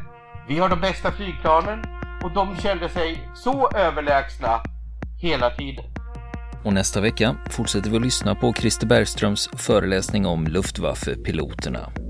Vi 0.48 0.58
har 0.58 0.68
de 0.68 0.80
bästa 0.80 1.12
flygplanen. 1.12 1.84
Och 2.24 2.30
de 2.34 2.56
kände 2.56 2.88
sig 2.88 3.28
så 3.34 3.70
överlägsna 3.70 4.62
hela 5.22 5.50
tiden. 5.50 5.84
Och 6.64 6.72
nästa 6.72 7.00
vecka 7.00 7.36
fortsätter 7.50 7.90
vi 7.90 7.96
att 7.96 8.02
lyssna 8.02 8.34
på 8.34 8.52
Christer 8.52 8.86
Bergströms 8.86 9.48
föreläsning 9.56 10.26
om 10.26 10.46
Luftwaffe-piloterna. 10.46 12.09